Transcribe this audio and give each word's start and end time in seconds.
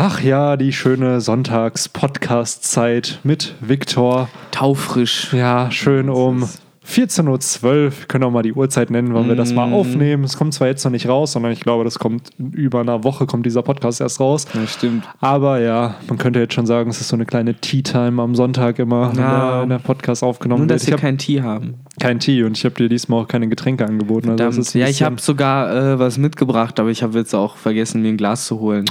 Ach 0.00 0.20
ja, 0.22 0.56
die 0.56 0.72
schöne 0.72 1.20
Sonntags-Podcast-Zeit 1.20 3.18
mit 3.24 3.56
Viktor. 3.60 4.28
Taufrisch. 4.52 5.32
Ja, 5.32 5.72
schön 5.72 6.08
um 6.08 6.44
14.12 6.86 7.64
Uhr. 7.64 7.90
Können 8.06 8.22
auch 8.22 8.30
mal 8.30 8.42
die 8.44 8.52
Uhrzeit 8.52 8.90
nennen, 8.92 9.12
wann 9.12 9.26
wir 9.26 9.34
das 9.34 9.52
mal 9.52 9.72
aufnehmen. 9.72 10.22
Es 10.22 10.36
kommt 10.36 10.54
zwar 10.54 10.68
jetzt 10.68 10.84
noch 10.84 10.92
nicht 10.92 11.08
raus, 11.08 11.32
sondern 11.32 11.50
ich 11.50 11.58
glaube, 11.62 11.82
das 11.82 11.98
kommt 11.98 12.30
über 12.38 12.78
einer 12.78 13.02
Woche, 13.02 13.26
kommt 13.26 13.44
dieser 13.44 13.62
Podcast 13.62 14.00
erst 14.00 14.20
raus. 14.20 14.46
Ja, 14.54 14.68
stimmt. 14.68 15.02
Aber 15.18 15.58
ja, 15.60 15.96
man 16.06 16.16
könnte 16.16 16.38
jetzt 16.38 16.54
schon 16.54 16.66
sagen, 16.66 16.90
es 16.90 17.00
ist 17.00 17.08
so 17.08 17.16
eine 17.16 17.26
kleine 17.26 17.54
Tea-Time 17.56 18.22
am 18.22 18.36
Sonntag 18.36 18.78
immer, 18.78 19.10
wenn 19.10 19.18
Ja. 19.18 19.50
der, 19.50 19.62
wenn 19.62 19.68
der 19.70 19.78
Podcast 19.80 20.22
aufgenommen 20.22 20.60
Nur, 20.62 20.68
wird. 20.70 20.80
dass 20.80 20.86
wir 20.86 20.92
habe 20.92 21.02
kein 21.02 21.18
Tee 21.18 21.42
haben. 21.42 21.74
Kein 21.98 22.20
Tee 22.20 22.42
und 22.42 22.56
ich 22.56 22.64
habe 22.64 22.74
dir 22.74 22.88
diesmal 22.88 23.22
auch 23.22 23.28
keine 23.28 23.48
Getränke 23.48 23.84
angeboten. 23.86 24.30
Also 24.30 24.44
Verdammt. 24.44 24.74
Ja, 24.74 24.88
ich 24.88 25.02
habe 25.02 25.20
sogar 25.20 25.74
äh, 25.74 25.98
was 25.98 26.18
mitgebracht, 26.18 26.78
aber 26.80 26.90
ich 26.90 27.02
habe 27.02 27.18
jetzt 27.18 27.34
auch 27.34 27.56
vergessen, 27.56 28.02
mir 28.02 28.08
ein 28.08 28.16
Glas 28.16 28.46
zu 28.46 28.60
holen. 28.60 28.84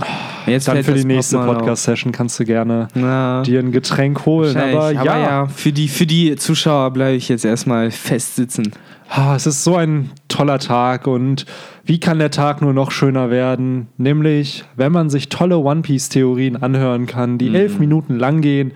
Jetzt 0.45 0.67
Dann 0.67 0.83
für 0.83 0.93
die 0.93 1.05
nächste 1.05 1.37
Podcast-Session 1.37 2.11
kannst 2.11 2.39
du 2.39 2.45
gerne. 2.45 2.87
Na, 2.93 3.41
dir 3.43 3.59
ein 3.59 3.71
Getränk 3.71 4.25
holen. 4.25 4.55
Aber 4.55 4.91
ja, 4.91 5.01
aber 5.01 5.19
ja, 5.19 5.45
für 5.47 5.71
die, 5.71 5.87
für 5.87 6.05
die 6.05 6.35
Zuschauer 6.35 6.91
bleibe 6.91 7.15
ich 7.15 7.29
jetzt 7.29 7.45
erstmal 7.45 7.91
fest 7.91 8.35
sitzen. 8.35 8.71
Ah, 9.09 9.35
es 9.35 9.47
ist 9.47 9.63
so 9.63 9.75
ein 9.77 10.11
toller 10.27 10.59
Tag 10.59 11.07
und 11.07 11.45
wie 11.85 11.99
kann 11.99 12.19
der 12.19 12.31
Tag 12.31 12.61
nur 12.61 12.73
noch 12.73 12.91
schöner 12.91 13.29
werden? 13.29 13.87
Nämlich, 13.97 14.65
wenn 14.75 14.91
man 14.91 15.09
sich 15.09 15.29
tolle 15.29 15.57
One 15.59 15.81
Piece-Theorien 15.81 16.57
anhören 16.57 17.05
kann, 17.05 17.37
die 17.37 17.55
elf 17.55 17.79
Minuten 17.79 18.19
lang 18.19 18.41
gehen, 18.41 18.73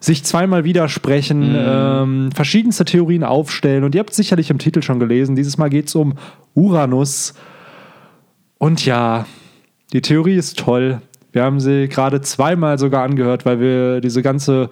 sich 0.00 0.24
zweimal 0.24 0.64
widersprechen, 0.64 1.54
ähm, 1.56 2.30
verschiedenste 2.34 2.84
Theorien 2.84 3.24
aufstellen. 3.24 3.84
Und 3.84 3.94
ihr 3.94 4.00
habt 4.00 4.14
sicherlich 4.14 4.50
im 4.50 4.58
Titel 4.58 4.82
schon 4.82 5.00
gelesen, 5.00 5.36
dieses 5.36 5.58
Mal 5.58 5.70
geht 5.70 5.88
es 5.88 5.94
um 5.94 6.14
Uranus. 6.54 7.34
Und 8.58 8.84
ja, 8.86 9.26
die 9.92 10.02
Theorie 10.02 10.36
ist 10.36 10.58
toll. 10.58 11.00
Wir 11.32 11.42
haben 11.42 11.60
sie 11.60 11.88
gerade 11.88 12.20
zweimal 12.22 12.78
sogar 12.78 13.04
angehört, 13.04 13.44
weil 13.44 13.60
wir 13.60 14.00
diese 14.00 14.22
ganze, 14.22 14.70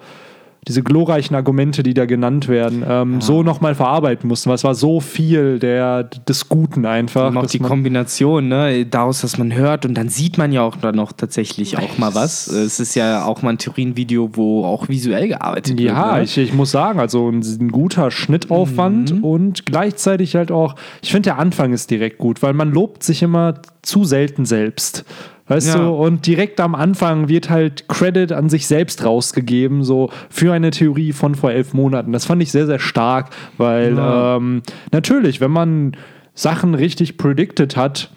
diese 0.67 0.81
glorreichen 0.81 1.35
Argumente, 1.35 1.83
die 1.83 1.93
da 1.93 2.05
genannt 2.05 2.47
werden, 2.47 2.83
ähm, 2.87 3.21
so 3.21 3.43
nochmal 3.43 3.75
verarbeiten 3.75 4.27
mussten, 4.27 4.49
weil 4.49 4.55
es 4.55 4.63
war 4.63 4.73
so 4.75 4.99
viel 4.99 5.59
der, 5.59 6.03
des 6.03 6.49
Guten 6.49 6.85
einfach. 6.85 7.29
Und 7.29 7.37
auch 7.37 7.45
die 7.45 7.59
Kombination, 7.59 8.47
ne, 8.47 8.85
daraus, 8.85 9.21
dass 9.21 9.37
man 9.37 9.53
hört 9.53 9.85
und 9.85 9.93
dann 9.95 10.09
sieht 10.09 10.37
man 10.37 10.51
ja 10.51 10.63
auch 10.63 10.75
dann 10.77 10.95
noch 10.95 11.11
tatsächlich 11.11 11.77
auch 11.77 11.97
mal 11.97 12.15
was. 12.15 12.47
Es 12.47 12.79
ist 12.79 12.95
ja 12.95 13.25
auch 13.25 13.41
mal 13.43 13.51
ein 13.51 13.57
Theorienvideo, 13.57 14.31
wo 14.33 14.65
auch 14.65 14.89
visuell 14.89 15.27
gearbeitet 15.27 15.79
Ja, 15.79 16.05
wird. 16.07 16.15
ne? 16.17 16.23
ich, 16.23 16.37
ich 16.37 16.53
muss 16.53 16.71
sagen, 16.71 16.99
also 16.99 17.29
ein, 17.29 17.41
ein 17.41 17.71
guter 17.71 18.09
Schnittaufwand 18.11 19.13
Mhm. 19.13 19.23
und 19.23 19.65
gleichzeitig 19.65 20.35
halt 20.35 20.51
auch, 20.51 20.75
ich 21.01 21.11
finde, 21.11 21.29
der 21.29 21.39
Anfang 21.39 21.73
ist 21.73 21.91
direkt 21.91 22.17
gut, 22.17 22.41
weil 22.41 22.53
man 22.53 22.71
lobt 22.71 23.03
sich 23.03 23.21
immer 23.23 23.55
zu 23.81 24.03
selten 24.03 24.45
selbst. 24.45 25.05
Weißt 25.47 25.75
Ja. 25.75 25.77
du, 25.77 25.89
und 25.89 26.25
direkt 26.25 26.59
am 26.59 26.73
Anfang 26.73 27.27
wird 27.29 27.49
halt 27.51 27.87
Credit 27.87 28.31
an 28.31 28.49
sich 28.49 28.65
selbst 28.65 29.05
rausgegeben, 29.05 29.83
so 29.83 30.09
für 30.29 30.51
eine 30.53 30.71
Theorie 30.71 31.11
von 31.13 31.35
vor 31.35 31.51
elf 31.51 31.73
Monaten. 31.73 32.11
Das 32.11 32.25
fand 32.25 32.41
ich 32.41 32.51
sehr, 32.51 32.65
sehr 32.65 32.79
stark, 32.79 33.29
weil 33.57 33.95
Ja. 33.95 34.37
ähm, 34.37 34.63
natürlich, 34.91 35.41
wenn 35.41 35.51
man 35.51 35.95
Sachen 36.33 36.73
richtig 36.73 37.17
predicted 37.17 37.77
hat, 37.77 38.09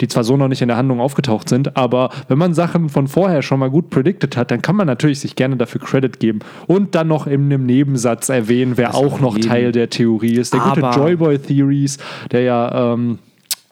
die 0.00 0.08
zwar 0.08 0.24
so 0.24 0.38
noch 0.38 0.48
nicht 0.48 0.62
in 0.62 0.68
der 0.68 0.78
Handlung 0.78 1.00
aufgetaucht 1.00 1.50
sind, 1.50 1.76
aber 1.76 2.08
wenn 2.28 2.38
man 2.38 2.54
Sachen 2.54 2.88
von 2.88 3.06
vorher 3.06 3.42
schon 3.42 3.60
mal 3.60 3.68
gut 3.70 3.90
predicted 3.90 4.34
hat, 4.38 4.50
dann 4.50 4.62
kann 4.62 4.74
man 4.74 4.86
natürlich 4.86 5.20
sich 5.20 5.36
gerne 5.36 5.58
dafür 5.58 5.82
Credit 5.82 6.18
geben 6.18 6.38
und 6.66 6.94
dann 6.94 7.08
noch 7.08 7.26
in 7.26 7.44
einem 7.44 7.66
Nebensatz 7.66 8.30
erwähnen, 8.30 8.72
wer 8.76 8.94
auch 8.94 9.14
auf 9.14 9.20
noch. 9.20 9.38
Teil 9.38 9.72
der 9.72 9.90
Theorie 9.90 10.36
ist. 10.36 10.54
Der 10.54 10.60
gute 10.60 10.82
Aber- 10.82 10.96
Joyboy 10.96 11.38
Theories, 11.38 11.98
der 12.32 12.40
ja 12.42 12.92
ähm, 12.94 13.18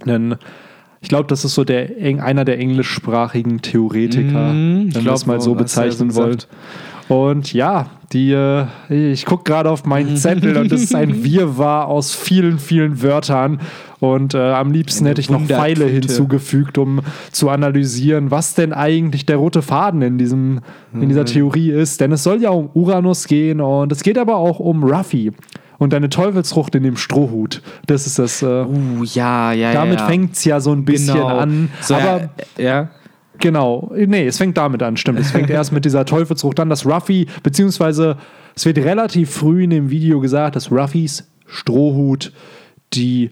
einen 0.06 0.37
ich 1.00 1.08
glaube, 1.08 1.27
das 1.28 1.44
ist 1.44 1.54
so 1.54 1.64
der 1.64 1.91
einer 2.22 2.44
der 2.44 2.58
englischsprachigen 2.58 3.62
Theoretiker, 3.62 4.52
Mhm, 4.52 4.86
ich 4.88 4.94
wenn 4.94 5.02
glaub, 5.02 5.16
es 5.16 5.27
mal 5.27 5.41
so 5.41 5.50
so 5.50 5.54
bezeichnen 5.54 6.14
wollen. 6.14 6.30
gesagt. 6.32 6.48
Und 7.08 7.54
ja, 7.54 7.86
die, 8.12 8.32
äh, 8.32 8.66
ich 8.91 9.24
gucke 9.24 9.44
gerade 9.44 9.70
auf 9.70 9.86
meinen 9.86 10.16
Zettel 10.19 10.56
und 10.58 10.70
es 10.72 10.82
ist 10.82 10.94
ein 10.94 11.24
Wirrwarr 11.24 11.86
aus 11.88 12.14
vielen, 12.14 12.58
vielen 12.58 13.03
Wörtern. 13.03 13.60
Und 14.00 14.34
äh, 14.34 14.38
am 14.38 14.70
liebsten 14.72 15.04
Eine 15.04 15.10
hätte 15.10 15.20
ich 15.22 15.31
noch 15.31 15.41
Pfeile 15.42 15.87
hinzugefügt, 15.87 16.76
um 16.78 17.00
zu 17.32 17.48
analysieren, 17.48 18.31
was 18.31 18.54
denn 18.54 18.72
eigentlich 18.75 19.25
der 19.26 19.37
rote 19.38 19.62
Faden 19.62 20.03
in, 20.03 20.19
diesem, 20.19 20.60
in 20.92 21.00
Mhm. 21.00 21.08
dieser 21.08 21.25
Theorie 21.25 21.70
ist. 21.70 22.00
Denn 22.03 22.12
es 22.12 22.22
soll 22.22 22.42
ja 22.42 22.50
um 22.50 22.69
Uranus 22.75 23.26
gehen 23.26 23.60
und 23.62 23.91
es 23.91 24.03
geht 24.03 24.19
aber 24.19 24.37
auch 24.37 24.58
um 24.60 24.84
Ruffy 24.84 25.32
und 25.78 25.94
eine 25.94 26.09
Teufelsfrucht 26.09 26.75
in 26.75 26.83
dem 26.83 26.97
Strohhut. 26.97 27.62
Das 27.87 28.06
ist 28.06 28.19
das. 28.19 28.43
Äh, 28.43 28.47
Uh, 28.47 29.05
ja, 29.05 29.53
ja, 29.53 29.72
damit 29.72 30.00
ja. 30.00 30.06
fängt 30.06 30.34
es 30.34 30.44
ja 30.44 30.61
so 30.61 30.72
ein 30.72 30.84
bisschen 30.84 31.15
Genau. 31.15 31.27
an. 31.39 31.71
So, 31.81 31.94
aber 31.94 32.31
ja, 32.56 32.65
ja. 32.65 32.91
Genau, 33.39 33.93
nee, 33.94 34.27
es 34.27 34.38
fängt 34.38 34.56
damit 34.56 34.83
an, 34.83 34.97
stimmt. 34.97 35.21
Es 35.21 35.31
fängt 35.31 35.49
erst 35.50 35.72
mit 35.72 35.84
dieser 35.84 36.05
Teufelsfrucht 36.05 36.59
an, 36.61 36.69
dass 36.69 36.84
Ruffy, 36.84 37.27
beziehungsweise 37.44 38.17
es 38.56 38.67
wird 38.67 38.78
relativ 38.78 39.31
früh 39.31 39.62
in 39.62 39.71
dem 39.71 39.91
Video 39.91 40.19
gesagt, 40.21 40.56
dass 40.56 40.72
Ruffys 40.72 41.31
Strohhut 41.47 42.33
die 42.94 43.31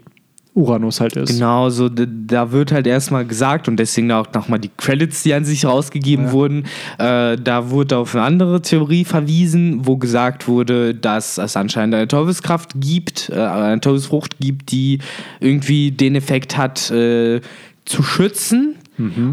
Uranus 0.57 1.01
halt 1.01 1.17
ist. 1.17 1.29
Genau, 1.29 1.69
so 1.69 1.89
da 1.91 2.51
wird 2.51 2.73
halt 2.73 2.87
erstmal 2.87 3.27
gesagt 3.27 3.69
und 3.69 3.77
deswegen 3.77 4.11
auch 4.11 4.33
nochmal 4.33 4.59
die 4.59 4.71
Credits, 4.77 5.23
die 5.23 5.35
an 5.35 5.45
sich 5.45 5.67
rausgegeben 5.67 6.33
wurden. 6.33 6.65
Äh, 6.99 7.37
da 7.37 7.71
wurde 7.71 7.99
auf 7.99 8.15
eine 8.15 8.25
andere 8.25 8.63
Theorie 8.63 9.05
verwiesen, 9.05 9.87
wo 9.87 9.99
gesagt 9.99 10.49
wurde, 10.49 10.95
dass 10.95 11.37
es 11.37 11.57
anscheinend 11.57 11.95
eine 11.95 12.09
Teufelskraft 12.09 12.73
gibt, 12.77 13.29
äh, 13.29 13.35
eine 13.35 13.81
Teufelsfrucht 13.81 14.39
gibt, 14.39 14.73
die 14.73 15.01
irgendwie 15.41 15.91
den 15.91 16.15
Effekt 16.15 16.57
hat, 16.57 16.91
äh, 16.91 17.43
zu 17.85 18.03
schützen. 18.03 18.77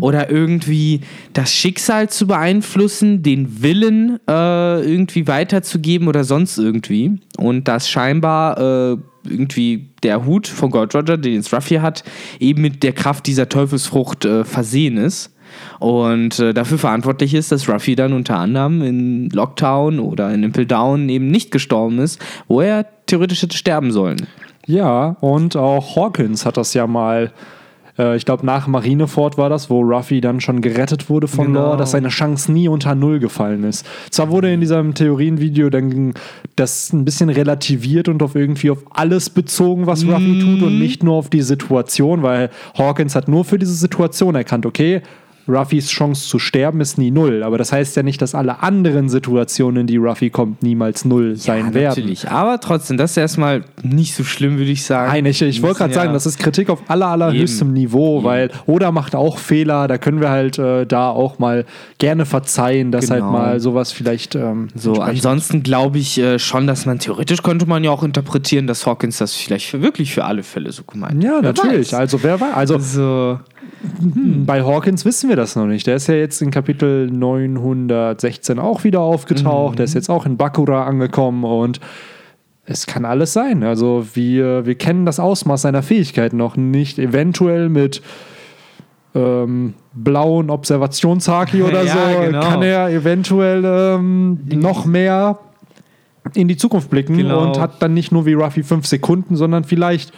Oder 0.01 0.29
irgendwie 0.29 1.01
das 1.33 1.51
Schicksal 1.51 2.09
zu 2.09 2.27
beeinflussen, 2.27 3.23
den 3.23 3.61
Willen 3.61 4.19
äh, 4.27 4.81
irgendwie 4.81 5.27
weiterzugeben 5.27 6.07
oder 6.07 6.23
sonst 6.23 6.57
irgendwie. 6.57 7.19
Und 7.37 7.67
dass 7.67 7.89
scheinbar 7.89 8.57
äh, 8.93 8.97
irgendwie 9.29 9.89
der 10.03 10.25
Hut 10.25 10.47
von 10.47 10.69
Gold 10.69 10.93
Roger, 10.95 11.17
den 11.17 11.35
jetzt 11.35 11.53
Ruffy 11.53 11.75
hat, 11.75 12.03
eben 12.39 12.61
mit 12.61 12.83
der 12.83 12.93
Kraft 12.93 13.25
dieser 13.27 13.49
Teufelsfrucht 13.49 14.25
äh, 14.25 14.43
versehen 14.43 14.97
ist. 14.97 15.33
Und 15.79 16.39
äh, 16.39 16.53
dafür 16.53 16.77
verantwortlich 16.77 17.33
ist, 17.33 17.51
dass 17.51 17.69
Ruffy 17.69 17.95
dann 17.95 18.13
unter 18.13 18.37
anderem 18.37 18.81
in 18.81 19.29
Lockdown 19.29 19.99
oder 19.99 20.33
in 20.33 20.43
Impel 20.43 20.65
Down 20.65 21.09
eben 21.09 21.29
nicht 21.29 21.51
gestorben 21.51 21.99
ist, 21.99 22.19
wo 22.47 22.61
er 22.61 22.85
theoretisch 23.05 23.43
hätte 23.43 23.57
sterben 23.57 23.91
sollen. 23.91 24.27
Ja, 24.65 25.17
und 25.19 25.55
auch 25.55 25.95
Hawkins 25.95 26.45
hat 26.45 26.57
das 26.57 26.73
ja 26.73 26.87
mal, 26.87 27.31
äh, 27.97 28.15
ich 28.15 28.25
glaube 28.25 28.45
nach 28.45 28.67
Marineford 28.67 29.37
war 29.37 29.49
das, 29.49 29.69
wo 29.69 29.81
Ruffy 29.81 30.21
dann 30.21 30.41
schon 30.41 30.61
gerettet 30.61 31.09
wurde 31.09 31.27
von 31.27 31.47
Genau. 31.47 31.71
Law, 31.71 31.77
dass 31.77 31.91
seine 31.91 32.09
Chance 32.09 32.51
nie 32.51 32.67
unter 32.67 32.95
Null 32.95 33.19
gefallen 33.19 33.63
ist. 33.63 33.85
Zwar 34.09 34.29
wurde 34.29 34.51
in 34.51 34.61
diesem 34.61 34.93
Theorienvideo 34.93 35.69
dann 35.69 36.13
das 36.55 36.91
ein 36.93 37.05
bisschen 37.05 37.29
relativiert 37.29 38.07
und 38.07 38.21
auf 38.23 38.35
irgendwie 38.35 38.69
auf 38.69 38.79
alles 38.91 39.29
bezogen, 39.29 39.87
was 39.87 40.05
Ruffy 40.05 40.39
tut 40.39 40.61
und 40.63 40.79
nicht 40.79 41.03
nur 41.03 41.15
auf 41.15 41.29
die 41.29 41.41
Situation, 41.41 42.23
weil 42.23 42.49
Hawkins 42.77 43.15
hat 43.15 43.27
nur 43.27 43.45
für 43.45 43.59
diese 43.59 43.73
Situation 43.73 44.35
erkannt, 44.35 44.65
okay, 44.65 45.01
Ruffys 45.47 45.87
Chance 45.89 46.27
zu 46.27 46.39
sterben 46.39 46.79
ist 46.81 46.97
nie 46.97 47.11
null, 47.11 47.43
aber 47.43 47.57
das 47.57 47.71
heißt 47.71 47.95
ja 47.95 48.03
nicht, 48.03 48.21
dass 48.21 48.33
alle 48.35 48.63
anderen 48.63 49.09
Situationen, 49.09 49.81
in 49.81 49.87
die 49.87 49.97
Ruffy 49.97 50.29
kommt, 50.29 50.63
niemals 50.63 51.05
null 51.05 51.35
sein 51.35 51.73
werden. 51.73 51.89
natürlich. 52.01 52.29
Aber 52.29 52.59
trotzdem, 52.59 52.97
das 52.97 53.11
ist 53.11 53.17
erstmal 53.17 53.63
nicht 53.83 54.15
so 54.15 54.23
schlimm, 54.23 54.57
würde 54.57 54.71
ich 54.71 54.83
sagen. 54.85 55.11
Nein, 55.11 55.25
ich, 55.25 55.41
ich 55.41 55.61
wollte 55.61 55.79
gerade 55.79 55.93
Ja. 55.93 56.01
sagen, 56.01 56.13
das 56.13 56.25
ist 56.25 56.39
Kritik 56.39 56.69
auf 56.69 56.79
aller, 56.87 57.07
allerhöchstem 57.07 57.73
Niveau, 57.73 58.23
weil 58.23 58.51
Oda 58.67 58.91
macht 58.91 59.15
auch 59.15 59.37
Fehler, 59.37 59.87
da 59.87 59.97
können 59.97 60.21
wir 60.21 60.29
halt 60.29 60.57
äh, 60.59 60.85
da 60.85 61.09
auch 61.09 61.39
mal 61.39 61.65
gerne 61.97 62.25
verzeihen, 62.25 62.91
dass 62.91 63.07
Genau. 63.09 63.13
halt 63.23 63.31
mal 63.31 63.59
sowas 63.59 63.91
vielleicht 63.91 64.35
ähm, 64.35 64.69
So, 64.75 64.93
ansonsten 65.01 65.63
glaube 65.63 65.97
ich 65.97 66.17
äh, 66.19 66.39
schon, 66.39 66.67
dass 66.67 66.85
man 66.85 66.99
theoretisch 66.99 67.43
könnte 67.43 67.65
man 67.65 67.83
ja 67.83 67.91
auch 67.91 68.03
interpretieren, 68.03 68.65
dass 68.67 68.85
Hawkins 68.85 69.17
das 69.17 69.33
vielleicht 69.35 69.67
für, 69.69 69.81
wirklich 69.81 70.13
für 70.13 70.23
alle 70.25 70.43
Fälle 70.43 70.71
so 70.71 70.83
gemeint 70.83 71.23
Ja, 71.23 71.39
Wer 71.41 71.53
natürlich. 71.53 71.91
weiß. 71.91 71.99
Also 71.99 72.23
wer 72.23 72.39
weiß. 72.39 72.53
Also 72.53 73.39
So, 74.01 74.09
bei 74.45 74.63
Hawkins 74.63 75.05
wissen 75.05 75.29
wir 75.29 75.35
das 75.35 75.55
noch 75.55 75.65
nicht. 75.65 75.87
Der 75.87 75.95
ist 75.95 76.07
ja 76.07 76.15
jetzt 76.15 76.41
in 76.41 76.51
Kapitel 76.51 77.09
916 77.09 78.59
auch 78.59 78.83
wieder 78.83 79.01
aufgetaucht. 79.01 79.77
Der 79.79 79.85
ist 79.85 79.93
jetzt 79.93 80.09
auch 80.09 80.25
in 80.25 80.37
Bakura 80.37 80.85
angekommen 80.85 81.43
und 81.43 81.79
es 82.65 82.85
kann 82.85 83.03
alles 83.05 83.33
sein. 83.33 83.63
Also 83.63 84.05
wir, 84.13 84.65
wir 84.65 84.75
kennen 84.75 85.05
das 85.05 85.19
Ausmaß 85.19 85.63
seiner 85.63 85.83
Fähigkeiten 85.83 86.37
noch 86.37 86.55
nicht. 86.55 86.97
Eventuell 86.97 87.67
mit 87.69 88.01
ähm, 89.15 89.73
blauen 89.93 90.49
Observationshaki 90.49 91.61
oder 91.63 91.83
Ja, 91.83 91.93
so 91.93 92.21
genau. 92.25 92.39
kann 92.41 92.61
er 92.61 92.89
eventuell 92.89 93.63
ähm, 93.65 94.39
noch 94.55 94.85
mehr 94.85 95.39
in 96.33 96.47
die 96.47 96.55
Zukunft 96.57 96.89
blicken 96.89 97.17
Genau. 97.17 97.43
und 97.43 97.59
hat 97.59 97.81
dann 97.81 97.93
nicht 97.93 98.11
nur 98.13 98.25
wie 98.25 98.33
Ruffy 98.33 98.63
fünf 98.63 98.85
Sekunden, 98.87 99.35
sondern 99.35 99.65
vielleicht 99.65 100.13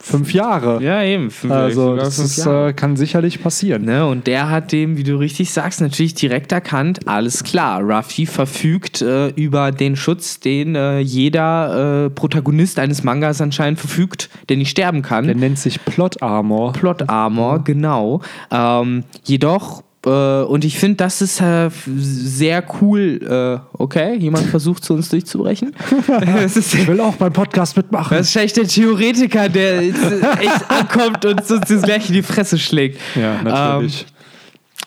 fünf 0.00 0.32
Jahre. 0.32 0.82
ja, 0.82 1.02
eben. 1.02 1.30
Also 1.48 1.96
das 1.96 2.18
ist, 2.18 2.46
äh, 2.46 2.72
kann 2.72 2.96
sicherlich 2.96 3.42
passieren. 3.42 3.84
Ne, 3.84 4.06
und 4.06 4.26
der 4.26 4.48
hat 4.48 4.72
dem, 4.72 4.96
wie 4.96 5.02
du 5.02 5.16
richtig 5.16 5.50
sagst, 5.52 5.80
natürlich 5.80 6.14
direkt 6.14 6.52
erkannt, 6.52 7.00
alles 7.06 7.44
klar, 7.44 7.80
Ruffy 7.82 8.26
verfügt 8.26 9.02
äh, 9.02 9.28
über 9.28 9.72
den 9.72 9.96
Schutz, 9.96 10.40
den 10.40 10.74
äh, 10.74 11.00
jeder 11.00 12.06
äh, 12.06 12.10
Protagonist 12.10 12.78
eines 12.78 13.04
Mangas 13.04 13.40
anscheinend 13.40 13.78
verfügt, 13.78 14.30
der 14.48 14.56
nicht 14.56 14.70
sterben 14.70 15.02
kann. 15.02 15.26
Der 15.26 15.34
nennt 15.34 15.58
sich 15.58 15.84
Plot 15.84 16.22
Armor. 16.22 16.72
Plot 16.72 17.08
Armor, 17.08 17.64
genau. 17.64 18.22
Ähm, 18.50 19.04
jedoch, 19.24 19.82
Äh, 20.08 20.44
und 20.44 20.64
ich 20.64 20.78
finde, 20.78 20.96
das 20.96 21.20
ist 21.20 21.40
äh, 21.40 21.70
sehr 21.96 22.64
cool. 22.80 23.20
Äh, 23.22 23.60
okay, 23.74 24.16
jemand 24.16 24.46
versucht 24.50 24.84
zu 24.84 24.94
uns 24.94 25.08
durchzubrechen. 25.10 25.74
ist, 26.44 26.74
Ich 26.74 26.86
will 26.86 27.00
auch 27.00 27.16
beim 27.16 27.32
Podcast 27.32 27.76
mitmachen. 27.76 28.16
das 28.16 28.28
ist 28.28 28.34
wahrscheinlich 28.34 28.52
der 28.54 28.68
Theoretiker, 28.68 29.48
der 29.48 29.82
jetzt 29.82 30.02
echt 30.40 30.70
ankommt 30.70 31.24
und 31.24 31.50
uns 31.50 31.68
das 31.68 31.82
gleich 31.82 32.08
in 32.08 32.14
die 32.14 32.22
Fresse 32.22 32.58
schlägt. 32.58 33.00
Ja, 33.14 33.42
natürlich. 33.42 34.06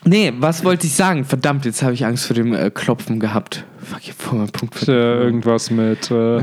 Nee, 0.04 0.34
was 0.40 0.64
wollte 0.64 0.88
ich 0.88 0.96
sagen? 0.96 1.26
Verdammt, 1.26 1.66
jetzt 1.66 1.84
habe 1.84 1.94
ich 1.94 2.06
Angst 2.06 2.26
vor 2.26 2.36
dem 2.36 2.56
äh, 2.56 2.72
Klopfen 2.72 3.20
gehabt. 3.20 3.64
Fuck, 3.84 4.00
ich 4.02 4.10
hab 4.10 4.22
vor 4.22 4.40
meinem 4.40 4.50
Punkt 4.50 4.88
äh, 4.88 5.22
irgendwas 5.22 5.70
mit. 5.70 6.10
Äh, 6.10 6.40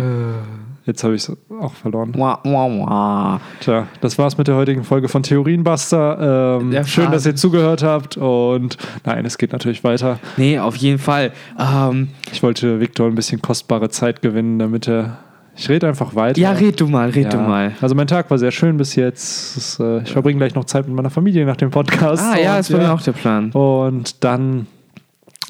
jetzt 0.88 1.04
habe 1.04 1.14
ich 1.14 1.28
es 1.28 1.36
auch 1.60 1.72
verloren. 1.74 2.12
Wah, 2.16 2.40
wah, 2.42 2.68
wah. 2.68 3.40
Tja, 3.60 3.86
das 4.00 4.18
war's 4.18 4.36
mit 4.36 4.48
der 4.48 4.56
heutigen 4.56 4.82
Folge 4.82 5.08
von 5.08 5.22
Theorienbuster. 5.22 6.58
Ähm, 6.60 6.84
schön, 6.86 7.12
dass 7.12 7.24
ihr 7.26 7.36
zugehört 7.36 7.82
habt. 7.84 8.16
Und 8.16 8.76
nein, 9.04 9.24
es 9.24 9.38
geht 9.38 9.52
natürlich 9.52 9.84
weiter. 9.84 10.18
Nee, 10.36 10.58
auf 10.58 10.74
jeden 10.76 10.98
Fall. 10.98 11.32
Ähm, 11.58 12.08
Ich 12.32 12.42
wollte 12.42 12.80
Viktor 12.80 13.06
ein 13.06 13.14
bisschen 13.14 13.40
kostbare 13.40 13.88
Zeit 13.90 14.20
gewinnen, 14.22 14.58
damit 14.58 14.88
er. 14.88 15.18
Ich 15.60 15.68
rede 15.68 15.88
einfach 15.88 16.14
weiter. 16.14 16.40
ja, 16.40 16.52
red 16.52 16.80
du 16.80 16.86
mal, 16.86 17.10
red 17.10 17.32
du 17.32 17.36
Ja. 17.36 17.42
mal. 17.42 17.72
Also 17.80 17.94
mein 17.96 18.06
Tag 18.06 18.30
war 18.30 18.38
sehr 18.38 18.52
schön 18.52 18.76
bis 18.76 18.94
jetzt. 18.94 19.56
Ist, 19.56 19.80
äh, 19.80 20.02
ich 20.02 20.12
verbringe 20.12 20.38
gleich 20.38 20.54
noch 20.54 20.64
Zeit 20.66 20.86
mit 20.86 20.94
meiner 20.94 21.10
Familie 21.10 21.44
nach 21.46 21.56
dem 21.56 21.70
Podcast. 21.70 22.22
Ah, 22.24 22.38
ja, 22.38 22.56
das 22.58 22.72
war 22.72 22.78
mir 22.78 22.92
auch 22.92 23.02
der 23.02 23.10
Plan. 23.12 23.50
Und 23.50 24.22
dann, 24.22 24.66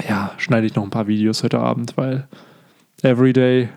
ja, 0.09 0.31
schneide 0.39 0.67
ich 0.67 0.75
noch 0.75 0.83
ein 0.83 0.89
paar 0.91 1.09
Videos 1.09 1.43
heute 1.45 1.59
Abend, 1.61 1.93
weil 1.97 2.27
Everyday 3.03 3.69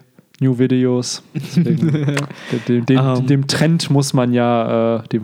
New 0.41 0.57
Videos. 0.59 1.23
Deswegen, 1.33 2.17
dem, 2.67 2.85
dem, 2.85 2.97
Ähm. 2.99 3.27
dem 3.27 3.47
Trend 3.47 3.89
muss 3.89 4.13
man 4.13 4.33
ja 4.33 4.97
äh, 4.97 5.07
dem 5.07 5.21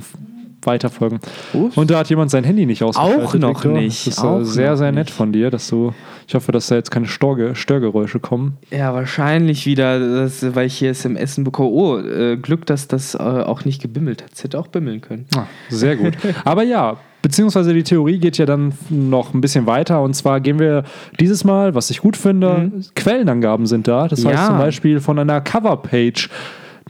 weiterfolgen. 0.64 1.19
Uff. 1.54 1.78
Und 1.78 1.90
da 1.90 2.00
hat 2.00 2.10
jemand 2.10 2.30
sein 2.30 2.44
Handy 2.44 2.66
nicht 2.66 2.84
ausgeschaltet. 2.84 3.25
Auch 3.25 3.34
noch 3.36 3.64
Victor. 3.64 3.72
nicht, 3.80 4.06
Das 4.06 4.18
ist 4.18 4.24
auch 4.24 4.42
äh, 4.42 4.44
sehr, 4.46 4.72
noch 4.72 4.78
sehr 4.78 4.92
nett 4.92 5.06
nicht. 5.08 5.16
von 5.16 5.31
dir, 5.31 5.50
dass 5.50 5.69
du. 5.69 5.94
Ich 6.28 6.36
hoffe, 6.36 6.52
dass 6.52 6.68
da 6.68 6.75
jetzt 6.75 6.92
keine 6.92 7.08
Storge, 7.08 7.56
Störgeräusche 7.56 8.19
kommen. 8.19 8.58
Ja, 8.69 8.94
wahrscheinlich 8.94 9.66
wieder, 9.66 9.98
das, 10.24 10.44
weil 10.56 10.68
ich 10.68 10.78
hier 10.78 10.90
SMS 10.90 11.42
bekomme. 11.42 11.70
Oh, 11.70 11.98
äh, 12.00 12.36
Glück, 12.36 12.66
dass 12.66 12.90
das 12.90 13.16
äh, 13.16 13.18
auch 13.20 13.63
nicht 13.63 13.81
gebimmelt 13.81 14.24
hat. 14.24 14.31
Es 14.34 14.44
hätte 14.44 14.60
auch 14.60 14.68
bimmeln 14.68 15.00
können. 15.00 15.25
Ah, 15.38 15.44
sehr 15.70 15.96
gut. 15.96 16.16
Aber 16.44 16.63
ja, 16.63 16.98
beziehungsweise 17.27 17.74
die 17.74 17.83
Theorie 17.83 18.19
geht 18.19 18.38
ja 18.38 18.45
dann 18.45 18.71
noch 18.89 19.33
ein 19.33 19.41
bisschen 19.41 19.65
weiter. 19.65 20.01
Und 20.01 20.13
zwar 20.13 20.39
gehen 20.39 20.59
wir 20.59 20.83
dieses 21.19 21.44
Mal, 21.44 21.75
was 21.75 21.89
ich 21.89 22.00
gut 22.00 22.15
finde, 22.15 22.71
Quellenangaben 22.95 23.65
sind 23.65 23.85
da. 23.89 24.07
Das 24.07 24.19
heißt 24.19 24.25
Mhm. 24.25 24.31
Ja. 24.31 24.47
zum 24.47 24.57
Beispiel 24.57 25.00
von 25.01 25.19
einer 25.19 25.41
Coverpage 25.41 26.29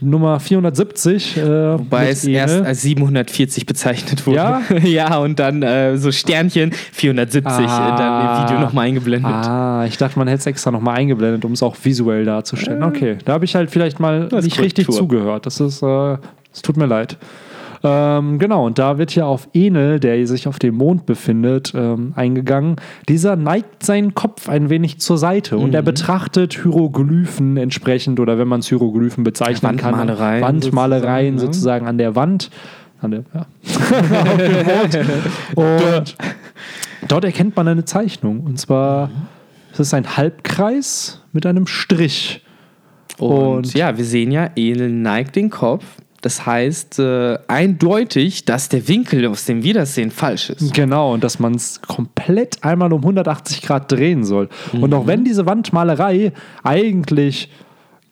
Nummer 0.00 0.38
470. 0.38 1.38
Äh, 1.38 1.42
Wobei 1.78 2.08
es 2.10 2.24
Ene. 2.24 2.36
erst 2.36 2.60
als 2.64 2.82
740 2.82 3.66
bezeichnet 3.66 4.24
wurde. 4.28 4.36
Ja? 4.36 4.62
ja, 4.84 5.18
und 5.18 5.40
dann 5.40 5.64
äh, 5.64 5.96
so 5.96 6.12
Sternchen 6.12 6.70
470 6.92 7.64
äh, 7.64 7.66
dann 7.66 8.38
im 8.38 8.44
Video 8.48 8.60
nochmal 8.60 8.86
eingeblendet. 8.86 9.32
Ah, 9.32 9.84
ich 9.88 9.96
dachte, 9.98 10.16
man 10.20 10.28
hätte 10.28 10.38
es 10.38 10.46
extra 10.46 10.70
nochmal 10.70 10.98
eingeblendet, 10.98 11.44
um 11.44 11.50
es 11.50 11.64
auch 11.64 11.74
visuell 11.82 12.24
darzustellen. 12.24 12.84
Okay, 12.84 13.16
da 13.24 13.32
habe 13.32 13.44
ich 13.44 13.56
halt 13.56 13.70
vielleicht 13.72 13.98
mal 13.98 14.28
nicht 14.40 14.60
richtig 14.60 14.88
zugehört. 14.88 15.46
Das 15.46 15.58
ist, 15.58 15.82
äh, 15.82 16.16
es 16.52 16.62
tut 16.62 16.76
mir 16.76 16.86
leid. 16.86 17.16
Ähm, 17.84 18.38
genau, 18.38 18.66
und 18.66 18.78
da 18.78 18.98
wird 18.98 19.10
hier 19.12 19.26
auf 19.26 19.48
Enel, 19.54 20.00
der 20.00 20.26
sich 20.26 20.48
auf 20.48 20.58
dem 20.58 20.74
Mond 20.76 21.06
befindet, 21.06 21.72
ähm, 21.76 22.12
eingegangen. 22.16 22.76
Dieser 23.08 23.36
neigt 23.36 23.84
seinen 23.84 24.14
Kopf 24.14 24.48
ein 24.48 24.68
wenig 24.68 24.98
zur 25.00 25.16
Seite 25.18 25.56
und 25.58 25.68
Mhm. 25.68 25.74
er 25.74 25.82
betrachtet 25.82 26.54
Hieroglyphen 26.62 27.56
entsprechend 27.56 28.18
oder 28.20 28.38
wenn 28.38 28.48
man 28.48 28.60
es 28.60 28.68
Hieroglyphen 28.68 29.22
bezeichnen 29.24 29.76
kann, 29.76 29.92
Wandmalereien 29.94 30.42
Wandmalereien 30.42 31.38
sozusagen, 31.38 31.38
ne? 31.38 31.40
sozusagen 31.40 31.86
an 31.86 31.98
der 31.98 32.16
Wand. 32.16 32.50
An 33.00 33.10
der, 33.12 33.22
ja. 33.32 33.46
Und 35.54 36.16
dort 37.06 37.24
erkennt 37.24 37.54
man 37.56 37.68
eine 37.68 37.84
Zeichnung. 37.84 38.40
Und 38.40 38.58
zwar 38.58 39.10
es 39.72 39.80
ist 39.80 39.94
ein 39.94 40.16
Halbkreis 40.16 41.22
mit 41.32 41.46
einem 41.46 41.66
Strich. 41.66 42.42
Und, 43.18 43.36
Und- 43.56 43.74
ja, 43.74 43.96
wir 43.96 44.04
sehen 44.04 44.30
ja, 44.32 44.50
Enel 44.56 44.90
neigt 44.90 45.36
den 45.36 45.50
Kopf. 45.50 45.84
Das 46.20 46.46
heißt 46.46 46.98
äh, 46.98 47.38
eindeutig, 47.46 48.44
dass 48.44 48.68
der 48.68 48.88
Winkel, 48.88 49.26
aus 49.26 49.44
dem 49.44 49.62
wir 49.62 49.74
das 49.74 49.94
sehen, 49.94 50.10
falsch 50.10 50.50
ist. 50.50 50.74
Genau, 50.74 51.12
und 51.14 51.22
dass 51.22 51.38
man 51.38 51.54
es 51.54 51.80
komplett 51.82 52.64
einmal 52.64 52.92
um 52.92 53.00
180 53.02 53.62
Grad 53.62 53.90
drehen 53.92 54.24
soll. 54.24 54.48
Und 54.72 54.88
Mhm. 54.90 54.92
auch 54.94 55.06
wenn 55.06 55.24
diese 55.24 55.46
Wandmalerei 55.46 56.32
eigentlich 56.64 57.50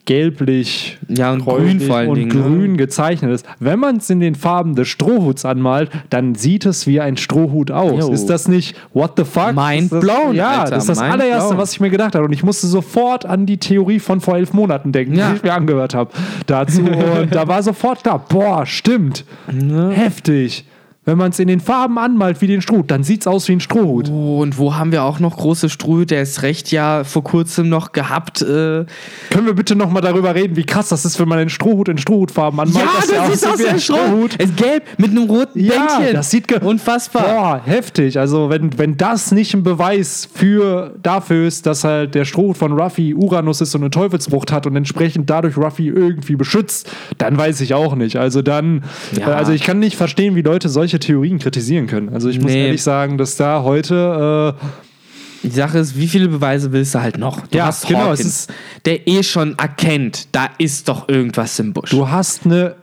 gelblich, 0.06 0.98
Ja, 1.08 1.32
und 1.32 1.44
grün 1.44 1.80
vor 1.80 1.96
allen 1.96 2.08
und 2.08 2.16
Dingen, 2.16 2.28
ne? 2.36 2.42
grün 2.42 2.76
gezeichnet 2.76 3.30
ist, 3.32 3.46
wenn 3.58 3.78
man 3.78 3.96
es 3.96 4.08
in 4.08 4.20
den 4.20 4.34
Farben 4.34 4.74
des 4.74 4.88
Strohhuts 4.88 5.44
anmalt, 5.44 5.90
dann 6.10 6.34
sieht 6.34 6.64
es 6.64 6.86
wie 6.86 7.00
ein 7.00 7.16
Strohhut 7.16 7.70
aus. 7.70 8.06
Jo. 8.06 8.12
Ist 8.12 8.26
das 8.26 8.48
nicht 8.48 8.76
what 8.94 9.12
the 9.16 9.24
fuck? 9.24 9.54
Mind 9.54 9.92
das, 9.92 10.00
blown, 10.00 10.34
Ja, 10.34 10.60
Alter, 10.62 10.70
das 10.76 10.84
ist 10.84 10.88
das 10.88 10.98
allererste, 11.00 11.48
blown. 11.50 11.58
was 11.62 11.72
ich 11.72 11.80
mir 11.80 11.90
gedacht 11.90 12.14
habe. 12.14 12.24
Und 12.24 12.32
ich 12.32 12.42
musste 12.42 12.66
sofort 12.66 13.26
an 13.26 13.44
die 13.46 13.58
Theorie 13.58 13.98
von 13.98 14.20
vor 14.20 14.36
elf 14.36 14.52
Monaten 14.52 14.92
denken, 14.92 15.14
Ja. 15.14 15.30
die 15.30 15.36
ich 15.36 15.42
mir 15.42 15.52
angehört 15.54 15.94
habe 15.94 16.10
dazu. 16.46 16.80
Und 17.20 17.34
da 17.34 17.46
war 17.48 17.62
sofort 17.62 18.02
klar, 18.02 18.24
boah, 18.28 18.64
stimmt. 18.64 19.24
Heftig. 19.90 20.64
Wenn 21.06 21.16
man 21.18 21.30
es 21.30 21.38
in 21.38 21.46
den 21.48 21.60
Farben 21.60 21.98
anmalt 21.98 22.42
wie 22.42 22.48
den 22.48 22.60
Strohhut, 22.60 22.90
dann 22.90 23.04
sieht 23.04 23.20
es 23.22 23.26
aus 23.28 23.46
wie 23.48 23.52
ein 23.52 23.60
Strohhut. 23.60 24.10
Oh, 24.10 24.40
und 24.42 24.58
wo 24.58 24.74
haben 24.74 24.90
wir 24.92 25.04
auch 25.04 25.20
noch 25.20 25.36
große? 25.36 25.68
Der 26.06 26.22
ist 26.22 26.42
recht 26.42 26.72
ja 26.72 27.04
vor 27.04 27.22
kurzem 27.22 27.68
noch 27.68 27.92
gehabt. 27.92 28.42
Äh, 28.42 28.84
Können 29.30 29.46
wir 29.46 29.54
bitte 29.54 29.76
nochmal 29.76 30.02
darüber 30.02 30.34
reden, 30.34 30.56
wie 30.56 30.64
krass 30.64 30.88
das 30.88 31.04
ist, 31.04 31.20
wenn 31.20 31.28
man 31.28 31.38
den 31.38 31.48
Strohhut 31.48 31.88
in 31.88 31.96
Strohhutfarben 31.96 32.58
anmalt? 32.58 32.84
ja, 33.12 33.26
das 33.28 33.34
ist 33.36 33.46
aussieht 33.46 33.48
aus 33.52 33.58
wie 33.60 33.68
ein 33.68 33.80
Strohhut. 33.80 34.34
Ist 34.34 34.56
gelb 34.56 34.82
mit 34.98 35.10
einem 35.12 35.30
roten 35.30 35.60
Ja, 35.60 35.74
Bändchen. 35.96 36.14
das 36.14 36.30
sieht 36.30 36.52
unfassbar. 36.62 37.22
Boah, 37.22 37.60
heftig. 37.64 38.18
Also, 38.18 38.50
wenn, 38.50 38.76
wenn 38.76 38.96
das 38.96 39.30
nicht 39.30 39.54
ein 39.54 39.62
Beweis 39.62 40.28
für, 40.34 40.96
dafür 41.00 41.46
ist, 41.46 41.66
dass 41.66 41.84
halt 41.84 42.16
der 42.16 42.24
Strohhut 42.24 42.56
von 42.56 42.72
Ruffy 42.72 43.14
Uranus 43.14 43.60
ist 43.60 43.74
und 43.76 43.82
eine 43.82 43.90
Teufelsfrucht 43.90 44.50
hat 44.50 44.66
und 44.66 44.74
entsprechend 44.74 45.30
dadurch 45.30 45.56
Ruffy 45.56 45.86
irgendwie 45.86 46.34
beschützt, 46.34 46.90
dann 47.18 47.36
weiß 47.38 47.60
ich 47.60 47.74
auch 47.74 47.94
nicht. 47.94 48.16
Also, 48.16 48.42
dann, 48.42 48.82
Ja. 49.16 49.28
äh, 49.28 49.34
also 49.34 49.52
ich 49.52 49.62
kann 49.62 49.78
nicht 49.78 49.96
verstehen, 49.96 50.34
wie 50.34 50.42
Leute 50.42 50.68
solche 50.68 50.95
Theorien 50.98 51.38
kritisieren 51.38 51.86
können. 51.86 52.08
Also, 52.10 52.28
ich 52.28 52.40
muss 52.40 52.50
Nee. 52.52 52.66
ehrlich 52.66 52.82
sagen, 52.82 53.18
dass 53.18 53.36
da 53.36 53.62
heute, 53.62 54.54
äh, 54.60 54.66
Die 55.42 55.50
Sache 55.50 55.78
ist, 55.78 55.96
wie 55.96 56.08
viele 56.08 56.26
Beweise 56.28 56.72
willst 56.72 56.94
du 56.94 57.00
halt 57.00 57.18
noch? 57.18 57.46
Du 57.46 57.58
Ja, 57.58 57.66
hast 57.66 57.86
genau, 57.86 58.00
Hawkins, 58.00 58.20
ist- 58.48 58.52
der 58.84 59.06
eh 59.06 59.22
schon 59.22 59.56
erkennt, 59.58 60.28
da 60.32 60.48
ist 60.58 60.88
doch 60.88 61.08
irgendwas 61.08 61.58
im 61.60 61.72
Busch. 61.72 61.90
Du 61.90 62.08
hast 62.10 62.46
eine 62.46 62.74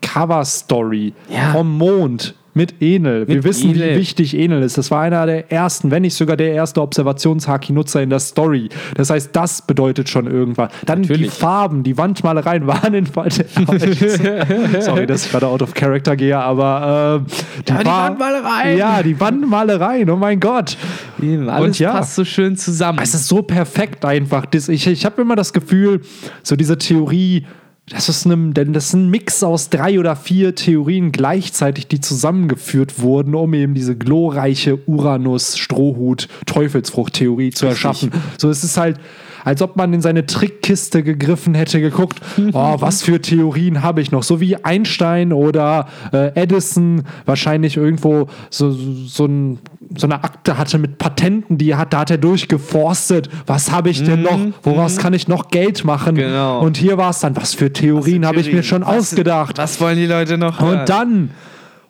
Cover-Story 0.00 1.12
Ja. 1.28 1.52
vom 1.52 1.76
Mond 1.78 2.34
mit 2.54 2.82
Enel. 2.82 3.28
Wir 3.28 3.36
Mit 3.36 3.44
wissen, 3.44 3.70
Enel. 3.70 3.94
wie 3.94 4.00
wichtig 4.00 4.36
Enel 4.36 4.62
ist. 4.62 4.76
Das 4.76 4.90
war 4.90 5.02
einer 5.02 5.24
der 5.26 5.52
ersten, 5.52 5.90
wenn 5.90 6.02
nicht 6.02 6.14
sogar 6.14 6.36
der 6.36 6.52
erste 6.52 6.82
Observationshaki-Nutzer 6.82 8.02
in 8.02 8.10
der 8.10 8.18
Story. 8.18 8.68
Das 8.96 9.10
heißt, 9.10 9.30
das 9.34 9.62
bedeutet 9.62 10.08
schon 10.08 10.26
irgendwas. 10.26 10.70
Dann 10.84 11.02
die 11.02 11.08
Natürlich. 11.08 11.32
Farben, 11.32 11.82
die 11.82 11.96
Wandmalereien 11.96 12.66
waren 12.66 12.94
in 12.94 13.06
Sorry, 14.80 15.06
dass 15.06 15.26
ich 15.26 15.30
gerade 15.30 15.46
out 15.46 15.62
of 15.62 15.74
character 15.74 16.16
gehe, 16.16 16.38
aber 16.38 17.22
äh, 17.26 17.62
die, 17.62 17.72
Ja, 17.72 17.78
die 17.78 17.86
Wandmalereien. 17.86 18.78
Ja, 18.78 19.02
die 19.02 19.20
Wandmalereien, 19.20 20.10
oh 20.10 20.16
mein 20.16 20.40
Gott. 20.40 20.76
Eben, 21.22 21.48
alles 21.48 21.66
Und 21.66 21.78
ja. 21.78 21.92
passt 21.92 22.14
so 22.16 22.24
schön 22.24 22.56
zusammen. 22.56 22.98
Es 23.02 23.14
ist 23.14 23.28
so 23.28 23.42
perfekt 23.42 24.04
einfach. 24.04 24.46
Ich 24.52 24.86
ich 24.86 25.04
habe 25.04 25.22
immer 25.22 25.36
das 25.36 25.52
Gefühl, 25.52 26.00
so 26.42 26.56
diese 26.56 26.78
Theorie, 26.78 27.46
das 27.90 28.08
ist, 28.08 28.24
ein, 28.24 28.54
denn 28.54 28.72
das 28.72 28.86
ist 28.86 28.94
ein 28.94 29.10
Mix 29.10 29.42
aus 29.42 29.68
drei 29.68 29.98
oder 29.98 30.14
vier 30.14 30.54
Theorien 30.54 31.10
gleichzeitig, 31.10 31.88
die 31.88 32.00
zusammengeführt 32.00 33.00
wurden, 33.00 33.34
um 33.34 33.52
eben 33.52 33.74
diese 33.74 33.96
glorreiche 33.96 34.78
Uranus-Strohhut-Teufelsfrucht-Theorie 34.86 37.50
zu 37.50 37.66
erschaffen. 37.66 38.12
So, 38.38 38.48
es 38.48 38.62
ist 38.62 38.76
halt, 38.76 39.00
als 39.44 39.60
ob 39.62 39.76
man 39.76 39.92
in 39.92 40.00
seine 40.00 40.26
Trickkiste 40.26 41.02
gegriffen 41.02 41.54
hätte, 41.54 41.80
geguckt, 41.80 42.20
oh, 42.52 42.76
was 42.78 43.02
für 43.02 43.20
Theorien 43.20 43.82
habe 43.82 44.00
ich 44.00 44.12
noch? 44.12 44.22
So 44.22 44.40
wie 44.40 44.54
Einstein 44.56 45.32
oder 45.32 45.88
äh, 46.12 46.40
Edison 46.40 47.02
wahrscheinlich 47.26 47.76
irgendwo 47.76 48.28
so, 48.50 48.70
so, 48.70 49.24
ein, 49.26 49.58
so 49.96 50.06
eine 50.06 50.22
Akte 50.22 50.56
hatte 50.56 50.78
mit 50.78 50.98
Patenten, 50.98 51.58
die 51.58 51.70
er 51.70 51.78
hat, 51.78 51.92
da 51.92 52.00
hat 52.00 52.10
er 52.10 52.18
durchgeforstet. 52.18 53.28
Was 53.46 53.70
habe 53.72 53.90
ich 53.90 54.02
denn 54.04 54.22
noch? 54.22 54.38
Woraus 54.62 54.98
kann 54.98 55.12
ich 55.14 55.26
noch 55.26 55.48
Geld 55.48 55.84
machen? 55.84 56.14
Genau. 56.14 56.60
Und 56.60 56.76
hier 56.76 56.96
war 56.96 57.10
es 57.10 57.18
dann, 57.20 57.34
was 57.36 57.54
für 57.54 57.72
Theorien 57.72 58.24
habe 58.24 58.38
ich 58.40 58.52
mir 58.52 58.62
schon 58.62 58.82
Was- 58.82 58.88
ausgedacht. 59.12 59.58
Was 59.58 59.80
wollen 59.80 59.96
die 59.96 60.06
Leute 60.06 60.38
noch? 60.38 60.60
hören? 60.60 60.80
Und 60.80 60.88
dann, 60.88 61.30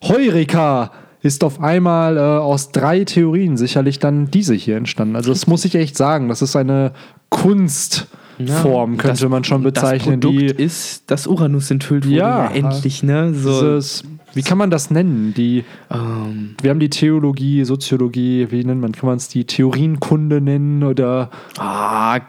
Heureka 0.02 0.92
ist 1.22 1.44
auf 1.44 1.60
einmal 1.60 2.16
äh, 2.16 2.20
aus 2.20 2.72
drei 2.72 3.04
Theorien 3.04 3.58
sicherlich 3.58 3.98
dann 3.98 4.30
diese 4.30 4.54
hier 4.54 4.78
entstanden. 4.78 5.16
Also 5.16 5.30
das 5.32 5.46
muss 5.46 5.66
ich 5.66 5.74
echt 5.74 5.94
sagen, 5.96 6.28
das 6.30 6.40
ist 6.40 6.56
eine 6.56 6.92
Kunstform, 7.28 8.96
könnte 8.96 9.28
man 9.28 9.44
schon 9.44 9.62
bezeichnen. 9.62 10.20
Das 10.20 10.30
Produkt 10.30 10.58
die, 10.58 10.62
ist, 10.62 11.10
dass 11.10 11.26
Uranus 11.26 11.70
enthüllt 11.70 12.06
wurde. 12.06 12.16
Ja. 12.16 12.44
Ja, 12.44 12.50
endlich, 12.50 13.02
ne? 13.02 13.34
So, 13.34 13.50
dieses, 13.76 14.04
wie 14.34 14.42
kann 14.42 14.58
man 14.58 14.70
das 14.70 14.90
nennen? 14.90 15.34
Die, 15.34 15.64
ähm, 15.90 16.56
wir 16.60 16.70
haben 16.70 16.80
die 16.80 16.90
Theologie, 16.90 17.64
Soziologie, 17.64 18.48
wie 18.50 18.64
nennt 18.64 18.80
man, 18.80 18.92
kann 18.92 19.08
man 19.08 19.16
es 19.16 19.28
die 19.28 19.44
Theorienkunde 19.44 20.40
nennen 20.40 20.82
oder 20.84 21.30
ah, 21.58 22.20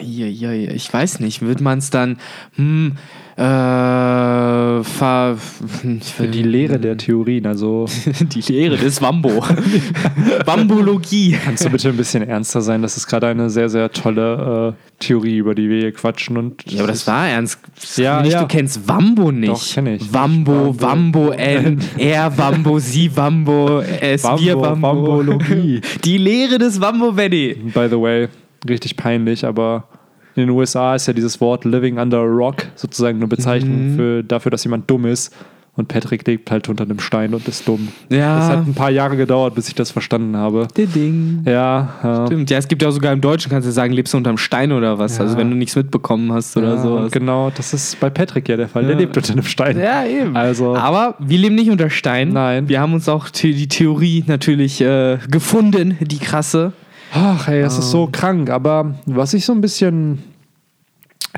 ich 0.00 0.92
weiß 0.92 1.20
nicht. 1.20 1.42
Wird 1.42 1.60
man 1.60 1.78
es 1.78 1.90
dann, 1.90 2.18
hm, 2.56 2.96
äh, 3.36 4.82
ver, 4.82 5.36
Für 5.36 6.26
die 6.26 6.42
Lehre 6.42 6.78
der 6.78 6.96
Theorien, 6.96 7.44
also 7.46 7.86
die 8.20 8.40
Lehre 8.40 8.78
des 8.78 9.02
Wambo. 9.02 9.44
Wambologie. 10.46 11.36
kannst 11.44 11.66
du 11.66 11.68
bitte 11.68 11.90
ein 11.90 11.98
bisschen 11.98 12.26
ernster 12.26 12.62
sein? 12.62 12.80
Das 12.80 12.96
ist 12.96 13.06
gerade 13.06 13.26
eine 13.26 13.50
sehr, 13.50 13.68
sehr 13.68 13.92
tolle 13.92 14.74
äh, 14.74 15.04
Theorie, 15.04 15.36
über 15.36 15.54
die 15.54 15.68
wir 15.68 15.80
hier 15.80 15.92
quatschen. 15.92 16.38
Und 16.38 16.62
Ja, 16.70 16.80
aber 16.80 16.88
das 16.88 17.06
war 17.06 17.28
ernst. 17.28 17.60
Ja, 17.96 18.22
nicht, 18.22 18.32
ja. 18.32 18.40
du 18.40 18.46
kennst 18.46 18.88
Wambo 18.88 19.30
nicht. 19.30 19.52
Doch, 19.52 19.74
kenn 19.74 19.86
ich. 19.86 20.14
Wambo, 20.14 20.74
Wambo, 20.80 21.30
N, 21.32 21.78
er 21.98 22.38
Wambo, 22.38 22.78
sie 22.78 23.14
Wambo, 23.14 23.80
es 23.80 24.24
Wambo, 24.24 24.42
wir 24.42 24.58
Wambo. 24.58 25.18
Wambologie. 25.18 25.82
Die 26.04 26.16
Lehre 26.16 26.56
des 26.56 26.80
Wambo, 26.80 27.12
Benny. 27.12 27.54
By 27.74 27.86
the 27.90 28.00
way, 28.00 28.28
richtig 28.68 28.96
peinlich, 28.96 29.44
aber 29.44 29.84
in 30.34 30.42
den 30.42 30.50
USA 30.50 30.94
ist 30.94 31.06
ja 31.06 31.12
dieses 31.12 31.40
Wort 31.40 31.64
living 31.64 31.98
under 31.98 32.18
a 32.18 32.22
rock 32.24 32.66
sozusagen 32.74 33.18
eine 33.18 33.26
Bezeichnung 33.26 33.92
Mhm. 33.92 33.96
für, 33.96 34.22
dafür, 34.22 34.50
dass 34.50 34.64
jemand 34.64 34.90
dumm 34.90 35.06
ist. 35.06 35.34
Und 35.78 35.88
Patrick 35.88 36.26
lebt 36.26 36.50
halt 36.50 36.70
unter 36.70 36.84
einem 36.84 36.98
Stein 37.00 37.34
und 37.34 37.46
ist 37.48 37.68
dumm. 37.68 37.88
Ja. 38.08 38.38
Das 38.38 38.48
hat 38.48 38.66
ein 38.66 38.72
paar 38.72 38.90
Jahre 38.90 39.14
gedauert, 39.18 39.54
bis 39.54 39.68
ich 39.68 39.74
das 39.74 39.90
verstanden 39.90 40.34
habe. 40.34 40.68
Ding. 40.74 41.42
Ja, 41.44 41.90
ja. 42.02 42.26
Stimmt, 42.26 42.48
ja, 42.48 42.56
es 42.56 42.66
gibt 42.66 42.80
ja 42.80 42.90
sogar 42.90 43.12
im 43.12 43.20
Deutschen, 43.20 43.50
kannst 43.50 43.68
du 43.68 43.72
sagen, 43.72 43.92
lebst 43.92 44.14
du 44.14 44.16
unterm 44.16 44.38
Stein 44.38 44.72
oder 44.72 44.98
was? 44.98 45.18
Ja. 45.18 45.24
Also 45.24 45.36
wenn 45.36 45.50
du 45.50 45.56
nichts 45.56 45.76
mitbekommen 45.76 46.32
hast 46.32 46.56
oder 46.56 46.76
ja, 46.76 46.80
sowas. 46.82 47.12
Genau, 47.12 47.52
das 47.54 47.74
ist 47.74 48.00
bei 48.00 48.08
Patrick 48.08 48.48
ja 48.48 48.56
der 48.56 48.68
Fall. 48.68 48.84
Der 48.84 48.92
Ja. 48.92 48.98
lebt 49.00 49.18
unter 49.18 49.32
einem 49.34 49.42
Stein. 49.44 49.78
Ja, 49.78 50.06
eben. 50.06 50.34
Also- 50.34 50.74
Aber 50.74 51.14
wir 51.18 51.36
leben 51.38 51.56
nicht 51.56 51.68
unter 51.70 51.90
Stein. 51.90 52.30
Nein. 52.30 52.70
Wir 52.70 52.80
haben 52.80 52.94
uns 52.94 53.06
auch 53.06 53.28
die 53.28 53.68
Theorie 53.68 54.24
natürlich 54.26 54.80
äh, 54.80 55.18
gefunden, 55.30 55.98
die 56.00 56.18
krasse. 56.18 56.72
Ach, 57.12 57.48
ey, 57.48 57.64
ist 57.64 57.76
Ähm. 57.76 57.82
so 57.82 58.08
krank. 58.10 58.50
Aber 58.50 58.94
was 59.06 59.34
ich 59.34 59.44
so 59.44 59.52
ein 59.52 59.60
bisschen 59.60 60.22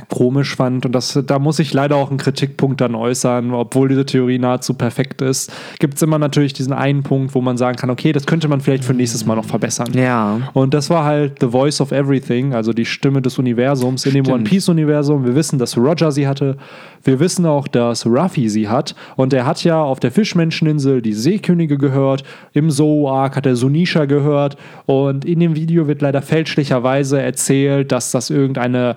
komisch 0.00 0.56
fand, 0.56 0.86
und 0.86 0.92
das, 0.92 1.18
da 1.26 1.38
muss 1.38 1.58
ich 1.58 1.72
leider 1.72 1.96
auch 1.96 2.10
einen 2.10 2.18
Kritikpunkt 2.18 2.80
dann 2.80 2.94
äußern, 2.94 3.52
obwohl 3.52 3.88
diese 3.88 4.06
Theorie 4.06 4.38
nahezu 4.38 4.74
perfekt 4.74 5.22
ist, 5.22 5.52
gibt 5.78 5.94
es 5.94 6.02
immer 6.02 6.18
natürlich 6.18 6.52
diesen 6.52 6.72
einen 6.72 7.02
Punkt, 7.02 7.34
wo 7.34 7.40
man 7.40 7.56
sagen 7.56 7.76
kann, 7.76 7.90
okay, 7.90 8.12
das 8.12 8.26
könnte 8.26 8.48
man 8.48 8.60
vielleicht 8.60 8.84
für 8.84 8.94
nächstes 8.94 9.26
Mal 9.26 9.36
noch 9.36 9.44
verbessern. 9.44 9.88
Ja. 9.94 10.40
Und 10.52 10.74
das 10.74 10.90
war 10.90 11.04
halt 11.04 11.38
The 11.40 11.48
Voice 11.48 11.80
of 11.80 11.92
Everything, 11.92 12.54
also 12.54 12.72
die 12.72 12.84
Stimme 12.84 13.22
des 13.22 13.38
Universums 13.38 14.06
in 14.06 14.14
dem 14.14 14.24
Stimmt. 14.24 14.34
One 14.34 14.44
Piece-Universum. 14.44 15.24
Wir 15.24 15.34
wissen, 15.34 15.58
dass 15.58 15.76
Roger 15.76 16.12
sie 16.12 16.26
hatte. 16.26 16.56
Wir 17.04 17.20
wissen 17.20 17.46
auch, 17.46 17.68
dass 17.68 18.06
Ruffy 18.06 18.48
sie 18.48 18.68
hat. 18.68 18.94
Und 19.16 19.32
er 19.32 19.46
hat 19.46 19.62
ja 19.64 19.82
auf 19.82 20.00
der 20.00 20.10
Fischmenscheninsel 20.10 21.02
die 21.02 21.12
Seekönige 21.12 21.78
gehört. 21.78 22.24
Im 22.52 22.70
Zoo-Arc 22.70 23.36
hat 23.36 23.46
er 23.46 23.56
Sunisha 23.56 24.04
gehört. 24.04 24.56
Und 24.86 25.24
in 25.24 25.40
dem 25.40 25.56
Video 25.56 25.86
wird 25.86 26.02
leider 26.02 26.22
fälschlicherweise 26.22 27.20
erzählt, 27.20 27.92
dass 27.92 28.10
das 28.10 28.30
irgendeine 28.30 28.96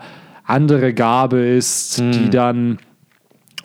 andere 0.51 0.93
Gabe 0.93 1.37
ist, 1.39 1.99
die 1.99 2.29
dann 2.29 2.77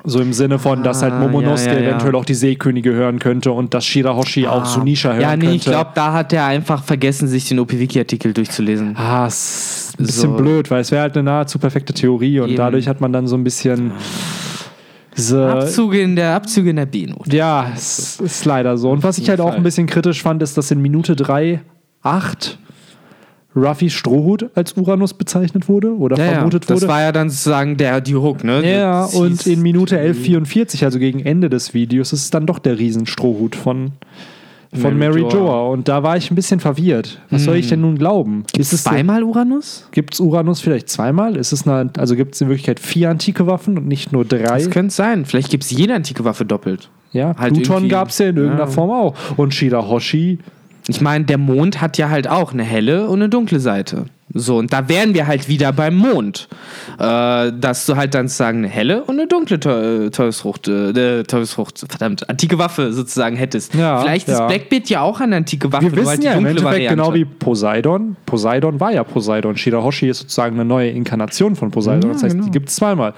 so 0.09 0.21
im 0.21 0.33
Sinne 0.33 0.59
von, 0.61 0.85
dass 0.85 1.03
halt 1.03 1.15
Hm. 1.15 1.19
Ah, 1.21 1.27
Momonosuke 1.27 1.71
ja, 1.71 1.75
ja, 1.75 1.81
ja. 1.83 1.89
eventuell 1.91 2.15
auch 2.15 2.25
die 2.25 2.35
Seekönige 2.35 2.93
hören 2.93 3.19
könnte 3.19 3.51
und 3.51 3.75
dass 3.75 3.85
Shirahoshi 3.85 4.47
auch 4.47 4.65
Sunisha 4.65 5.11
hören 5.11 5.21
Ja, 5.21 5.35
nee, 5.37 5.43
könnte. 5.47 5.57
ich 5.57 5.65
glaube, 5.65 5.91
da 5.95 6.13
hat 6.13 6.33
er 6.33 6.47
einfach 6.47 6.85
vergessen, 6.85 7.27
sich 7.27 7.49
den 7.49 7.59
OP-Wiki-Artikel 7.59 8.33
durchzulesen. 8.33 8.97
Ah, 8.97 9.27
ist 9.27 9.95
ein 9.99 10.07
bisschen 10.07 10.31
So. 10.31 10.37
blöd, 10.37 10.71
weil 10.71 10.81
es 10.81 10.93
wäre 10.93 11.03
halt 11.03 11.17
eine 11.17 11.25
nahezu 11.25 11.59
perfekte 11.59 11.93
Theorie 11.93 12.39
und 12.39 12.49
Eben. 12.51 12.57
dadurch 12.57 12.87
hat 12.87 13.01
man 13.01 13.13
dann 13.13 13.27
so 13.27 13.37
ein 13.37 13.43
bisschen 13.43 13.91
diese. 15.17 15.51
Abzüge 15.51 16.01
in 16.01 16.15
der 16.15 16.35
Abzüge 16.35 16.71
in 16.71 16.77
der 16.77 16.87
B-Note. 16.87 17.35
Ja, 17.35 17.67
es 17.75 18.21
ist 18.21 18.45
leider 18.45 18.77
so. 18.79 18.91
Und 18.91 19.03
was 19.03 19.19
ich 19.19 19.29
halt 19.29 19.41
auch 19.41 19.55
ein 19.55 19.63
bisschen 19.65 19.87
kritisch 19.89 20.23
fand, 20.23 20.41
ist, 20.43 20.57
dass 20.57 20.71
in 20.71 20.81
Minute 20.83 21.17
3, 21.17 21.61
8 22.03 22.59
Ruffys 23.57 23.95
Strohhut 23.95 24.51
als 24.55 24.75
Uranus 24.75 25.15
bezeichnet 25.15 25.69
wurde 25.69 25.97
oder 25.97 26.19
Ja, 26.19 26.25
ja, 26.27 26.33
vermutet 26.35 26.69
das 26.69 26.83
wurde. 26.83 26.89
war 26.89 27.01
ja 27.03 27.11
dann 27.13 27.31
sozusagen 27.31 27.77
der, 27.79 28.01
die 28.03 28.15
Hook, 28.15 28.45
ne? 28.45 28.71
ja, 28.71 29.03
Das 29.03 29.15
und 29.15 29.47
in 29.47 29.63
Minute 29.63 29.99
11,44, 29.99 30.85
also 30.85 30.99
gegen 30.99 31.21
Ende 31.21 31.49
des 31.49 31.73
Videos, 31.73 32.13
ist 32.13 32.25
es 32.25 32.31
dann 32.31 32.47
doch 32.47 32.59
der 32.59 32.79
Riesenstrohhut 32.79 33.57
von, 33.57 33.93
von 34.75 34.99
Mary 34.99 35.23
Mary 35.23 35.33
Joa. 35.33 35.69
Und 35.69 35.89
da 35.89 36.03
war 36.03 36.17
ich 36.19 36.31
ein 36.31 36.35
bisschen 36.35 36.61
verwirrt. 36.61 37.19
Was 37.31 37.45
soll 37.45 37.57
ich 37.57 37.69
denn 37.69 37.81
nun 37.81 37.97
glauben? 37.97 38.45
Ist 38.59 38.75
es 38.75 38.83
Zweimal 38.85 39.23
Uranus? 39.23 39.89
Gibt 39.91 40.13
es 40.15 40.21
Uranus 40.21 40.61
vielleicht 40.61 40.91
zweimal? 40.91 41.37
Ist 41.37 41.53
es 41.53 41.67
eine, 41.67 41.91
also 41.97 42.15
gibt 42.15 42.35
es 42.35 42.41
in 42.43 42.49
Wirklichkeit 42.49 42.79
vier 42.79 43.09
antike 43.11 43.47
Waffen 43.47 43.79
und 43.79 43.89
nicht 43.89 44.13
nur 44.13 44.25
drei? 44.27 44.41
Das 44.59 44.69
könnte 44.71 44.95
sein. 44.95 45.25
Vielleicht 45.25 45.51
gibt 45.51 45.65
es 45.65 45.71
jede 45.71 45.95
antike 45.95 46.25
Waffe 46.25 46.45
doppelt. 46.45 46.91
Ja, 47.13 47.35
halt 47.39 47.55
Pluton 47.55 47.89
gab 47.89 48.09
es 48.11 48.19
ja 48.19 48.29
in 48.29 48.37
irgendeiner 48.37 48.65
Ja. 48.65 48.71
Form 48.71 48.91
auch. 48.91 49.15
Und 49.39 49.55
Shirahoshi, 49.55 50.41
Ich 50.89 51.01
meine, 51.01 51.25
der 51.25 51.39
Mond 51.39 51.81
hat 51.81 51.99
ja 51.99 52.11
halt 52.11 52.29
auch 52.29 52.53
eine 52.53 52.63
helle 52.63 53.09
und 53.09 53.19
eine 53.21 53.29
dunkle 53.29 53.59
Seite. 53.61 54.07
So, 54.35 54.59
und 54.59 54.73
da 54.73 54.89
wären 54.89 55.15
wir 55.15 55.27
halt 55.27 55.49
wieder 55.49 55.73
beim 55.73 55.95
Mond. 55.97 56.49
Äh, 56.99 57.53
dass 57.59 57.87
du 57.87 57.97
halt 57.97 58.15
dann 58.15 58.27
sozusagen 58.29 58.59
eine 58.59 58.69
helle 58.69 59.03
und 59.05 59.19
eine 59.19 59.27
dunkle 59.29 59.59
Teu- 59.61 60.11
Teufelsfrucht, 60.11 60.69
äh, 60.69 61.23
Teufelsfrucht, 61.23 61.85
verdammt, 61.89 62.29
antike 62.29 62.59
Waffe 62.59 62.93
sozusagen 62.93 63.37
hättest. 63.37 63.75
Ja, 63.75 64.01
Vielleicht 64.01 64.29
ist 64.29 64.39
ja. 64.39 64.47
Blackbeard 64.47 64.89
ja 64.91 65.01
auch 65.03 65.21
eine 65.21 65.37
antike 65.37 65.73
Waffe. 65.73 65.85
wir 65.85 65.91
nur 65.91 65.99
wissen 65.99 66.09
halt 66.11 66.25
ja 66.25 66.33
im 66.33 66.39
Endeffekt 66.47 66.65
Variante. 66.65 66.97
genau 66.97 67.15
wie 67.15 67.25
Poseidon. 67.25 68.17
Poseidon 68.27 68.81
war 68.81 68.93
ja 68.93 69.05
Poseidon. 69.05 69.57
Shirahoshi 69.57 70.09
ist 70.09 70.19
sozusagen 70.21 70.57
eine 70.57 70.65
neue 70.65 70.91
Inkarnation 70.91 71.55
von 71.57 71.71
Poseidon. 71.71 72.11
Ja, 72.11 72.15
das 72.15 72.23
heißt, 72.25 72.35
genau. 72.35 72.47
die 72.47 72.51
gibt 72.53 72.69
es 72.69 72.77
zweimal. 72.77 73.15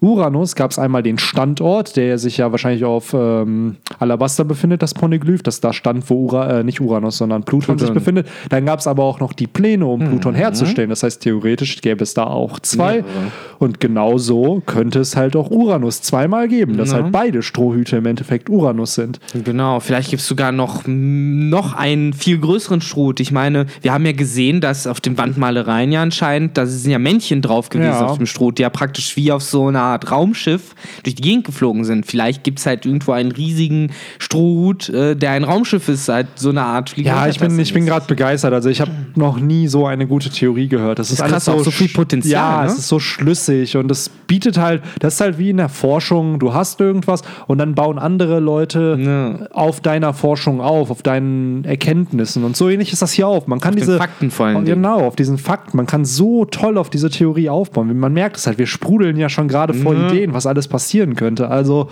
Uranus 0.00 0.54
gab 0.54 0.70
es 0.70 0.78
einmal 0.78 1.02
den 1.02 1.18
Standort, 1.18 1.96
der 1.96 2.18
sich 2.18 2.38
ja 2.38 2.50
wahrscheinlich 2.50 2.84
auf 2.84 3.14
ähm, 3.14 3.76
Alabaster 3.98 4.44
befindet, 4.44 4.82
das 4.82 4.94
Poneglyph, 4.94 5.42
das 5.42 5.60
da 5.60 5.72
stand, 5.72 6.08
wo 6.08 6.14
Ura, 6.14 6.60
äh, 6.60 6.64
nicht 6.64 6.80
Uranus, 6.80 7.18
sondern 7.18 7.44
Pluton, 7.44 7.78
sich 7.78 7.88
Pluton. 7.88 7.94
befindet. 7.94 8.28
Dann 8.48 8.64
gab 8.64 8.80
es 8.80 8.86
aber 8.86 9.04
auch 9.04 9.20
noch 9.20 9.32
die 9.32 9.46
Pläne, 9.46 9.86
um 9.86 10.00
Pluton 10.00 10.34
herzustellen. 10.34 10.90
Das 10.90 11.02
heißt, 11.02 11.22
theoretisch 11.22 11.80
gäbe 11.80 12.02
es 12.02 12.14
da 12.14 12.24
auch 12.24 12.60
zwei. 12.60 12.96
Mehrere. 12.96 13.32
Und 13.60 13.78
genau 13.78 14.16
so 14.18 14.62
könnte 14.66 14.98
es 15.00 15.14
halt 15.16 15.36
auch 15.36 15.50
Uranus 15.50 16.00
zweimal 16.02 16.48
geben, 16.48 16.76
dass 16.78 16.90
Ja. 16.90 16.96
halt 17.02 17.12
beide 17.12 17.42
Strohhüte 17.42 17.98
im 17.98 18.06
Endeffekt 18.06 18.48
Uranus 18.50 18.94
sind. 18.94 19.20
Genau, 19.44 19.78
vielleicht 19.80 20.08
gibt 20.10 20.22
es 20.22 20.26
sogar 20.28 20.50
noch, 20.50 20.82
noch 20.86 21.74
einen 21.74 22.14
viel 22.14 22.38
größeren 22.38 22.80
Strohhut. 22.80 23.20
Ich 23.20 23.32
meine, 23.32 23.66
wir 23.82 23.92
haben 23.92 24.06
ja 24.06 24.12
gesehen, 24.12 24.62
dass 24.62 24.86
auf 24.86 25.02
den 25.02 25.18
Wandmalereien 25.18 25.92
ja 25.92 26.00
anscheinend, 26.02 26.56
da 26.56 26.64
sind 26.64 26.90
ja 26.90 26.98
Männchen 26.98 27.42
drauf 27.42 27.68
gewesen 27.68 27.90
Ja. 27.90 28.06
auf 28.06 28.16
dem 28.16 28.24
Strohhut, 28.24 28.56
die 28.56 28.62
ja 28.62 28.70
praktisch 28.70 29.14
wie 29.16 29.30
auf 29.30 29.42
so 29.42 29.66
einer 29.68 29.82
Art 29.82 30.10
Raumschiff 30.10 30.74
durch 31.02 31.14
die 31.16 31.22
Gegend 31.22 31.44
geflogen 31.44 31.84
sind. 31.84 32.06
Vielleicht 32.06 32.42
gibt 32.44 32.60
es 32.60 32.66
halt 32.66 32.86
irgendwo 32.86 33.12
einen 33.12 33.30
riesigen 33.30 33.90
Strohhut, 34.18 34.88
äh, 34.88 35.14
der 35.16 35.32
ein 35.32 35.44
Raumschiff 35.44 35.86
ist, 35.90 36.08
halt 36.08 36.28
so 36.36 36.48
eine 36.48 36.62
Art 36.62 36.88
Flieger. 36.88 37.10
Ja, 37.10 37.28
ich 37.28 37.38
bin, 37.38 37.58
ich 37.58 37.74
bin 37.74 37.84
gerade 37.84 38.06
begeistert. 38.06 38.54
Also 38.54 38.70
ich 38.70 38.80
habe 38.80 38.90
noch 39.16 39.38
nie 39.38 39.68
so 39.68 39.86
eine 39.86 40.06
gute 40.06 40.30
Theorie 40.30 40.68
gehört. 40.68 40.98
Das 40.98 41.08
ist, 41.08 41.14
ist 41.14 41.20
alles 41.20 41.32
krass, 41.44 41.48
auch 41.50 41.62
so 41.62 41.70
viel 41.70 41.88
sch- 41.88 41.94
Potenzial, 41.94 42.32
Ja, 42.32 42.62
ne? 42.64 42.70
es 42.72 42.78
ist 42.78 42.88
so 42.88 42.98
schlüssig 42.98 43.49
und 43.74 43.90
es 43.90 44.08
bietet 44.08 44.58
halt, 44.58 44.82
das 45.00 45.14
ist 45.14 45.20
halt 45.20 45.38
wie 45.38 45.50
in 45.50 45.56
der 45.56 45.68
Forschung, 45.68 46.38
du 46.38 46.54
hast 46.54 46.80
irgendwas 46.80 47.22
und 47.46 47.58
dann 47.58 47.74
bauen 47.74 47.98
andere 47.98 48.38
Leute 48.40 48.96
Ja. 49.00 49.46
auf 49.52 49.80
deiner 49.80 50.14
Forschung 50.14 50.60
auf, 50.60 50.90
auf 50.90 51.02
deinen 51.02 51.64
Erkenntnissen 51.64 52.44
und 52.44 52.56
so 52.56 52.68
ähnlich 52.68 52.92
ist 52.92 53.02
das 53.02 53.12
hier 53.12 53.26
auch. 53.26 53.46
Man 53.46 53.60
kann 53.60 53.72
den 53.74 53.80
diese 53.80 53.98
Fakten 53.98 54.30
vor 54.30 54.48
Dingen. 54.48 54.64
Genau, 54.64 55.00
auf 55.06 55.16
diesen 55.16 55.38
Fakten. 55.38 55.76
Man 55.76 55.86
kann 55.86 56.04
so 56.04 56.44
toll 56.44 56.78
auf 56.78 56.90
diese 56.90 57.10
Theorie 57.10 57.48
aufbauen. 57.48 57.98
Man 57.98 58.12
merkt 58.12 58.36
es 58.36 58.46
halt, 58.46 58.58
wir 58.58 58.66
sprudeln 58.66 59.16
ja 59.16 59.28
schon 59.28 59.48
gerade 59.48 59.74
vor 59.74 59.94
Mhm. 59.94 60.06
Ideen, 60.08 60.34
was 60.34 60.46
alles 60.46 60.68
passieren 60.68 61.16
könnte. 61.16 61.48
Also 61.48 61.88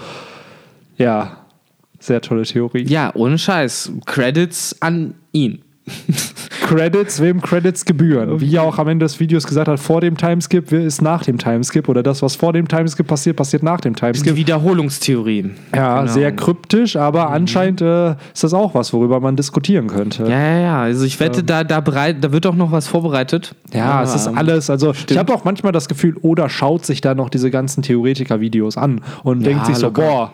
ja, 0.96 1.38
sehr 2.00 2.20
tolle 2.20 2.42
Theorie. 2.42 2.84
Ja, 2.86 3.10
ohne 3.14 3.38
Scheiß. 3.38 3.92
Credits 4.06 4.76
an 4.80 5.14
ihn. 5.32 5.62
Credits, 6.68 7.20
wem 7.22 7.40
Credits 7.40 7.84
gebühren. 7.84 8.40
Wie 8.40 8.54
er 8.56 8.62
auch 8.62 8.78
am 8.78 8.88
Ende 8.88 9.06
des 9.06 9.18
Videos 9.20 9.46
gesagt 9.46 9.68
hat, 9.68 9.80
vor 9.80 10.00
dem 10.02 10.16
Timeskip 10.18 10.70
ist 10.72 11.00
nach 11.00 11.22
dem 11.24 11.38
Timeskip 11.38 11.88
oder 11.88 12.02
das, 12.02 12.20
was 12.22 12.36
vor 12.36 12.52
dem 12.52 12.68
Timeskip 12.68 13.06
passiert, 13.06 13.36
passiert 13.36 13.62
nach 13.62 13.80
dem 13.80 13.94
Die 13.94 14.00
Timeskip. 14.00 14.36
Wiederholungstheorie. 14.36 15.50
Ja, 15.74 16.00
Genau. 16.00 16.12
sehr 16.12 16.32
kryptisch, 16.32 16.96
aber 16.96 17.30
anscheinend 17.30 17.80
äh, 17.80 18.10
ist 18.34 18.44
das 18.44 18.52
auch 18.52 18.74
was, 18.74 18.92
worüber 18.92 19.18
man 19.20 19.36
diskutieren 19.36 19.86
könnte. 19.86 20.24
Ja, 20.24 20.28
ja, 20.38 20.58
ja. 20.58 20.82
Also 20.82 21.04
ich 21.04 21.18
wette, 21.20 21.42
da, 21.42 21.64
da, 21.64 21.80
bereit, 21.80 22.16
da 22.20 22.32
wird 22.32 22.44
auch 22.46 22.54
noch 22.54 22.70
was 22.72 22.86
vorbereitet. 22.86 23.54
Ja, 23.72 24.02
es 24.02 24.14
ist 24.14 24.26
ähm, 24.26 24.36
alles, 24.36 24.68
also 24.68 24.92
ich 25.08 25.16
habe 25.16 25.32
auch 25.32 25.44
manchmal 25.44 25.72
das 25.72 25.88
Gefühl, 25.88 26.16
Oda 26.20 26.48
schaut 26.48 26.84
sich 26.84 27.00
da 27.00 27.14
noch 27.14 27.30
diese 27.30 27.50
ganzen 27.50 27.82
Theoretiker-Videos 27.82 28.76
an 28.76 29.00
und 29.22 29.44
denkt 29.44 29.66
sich 29.66 29.76
so, 29.76 29.86
locker. 29.86 30.02
boah, 30.02 30.32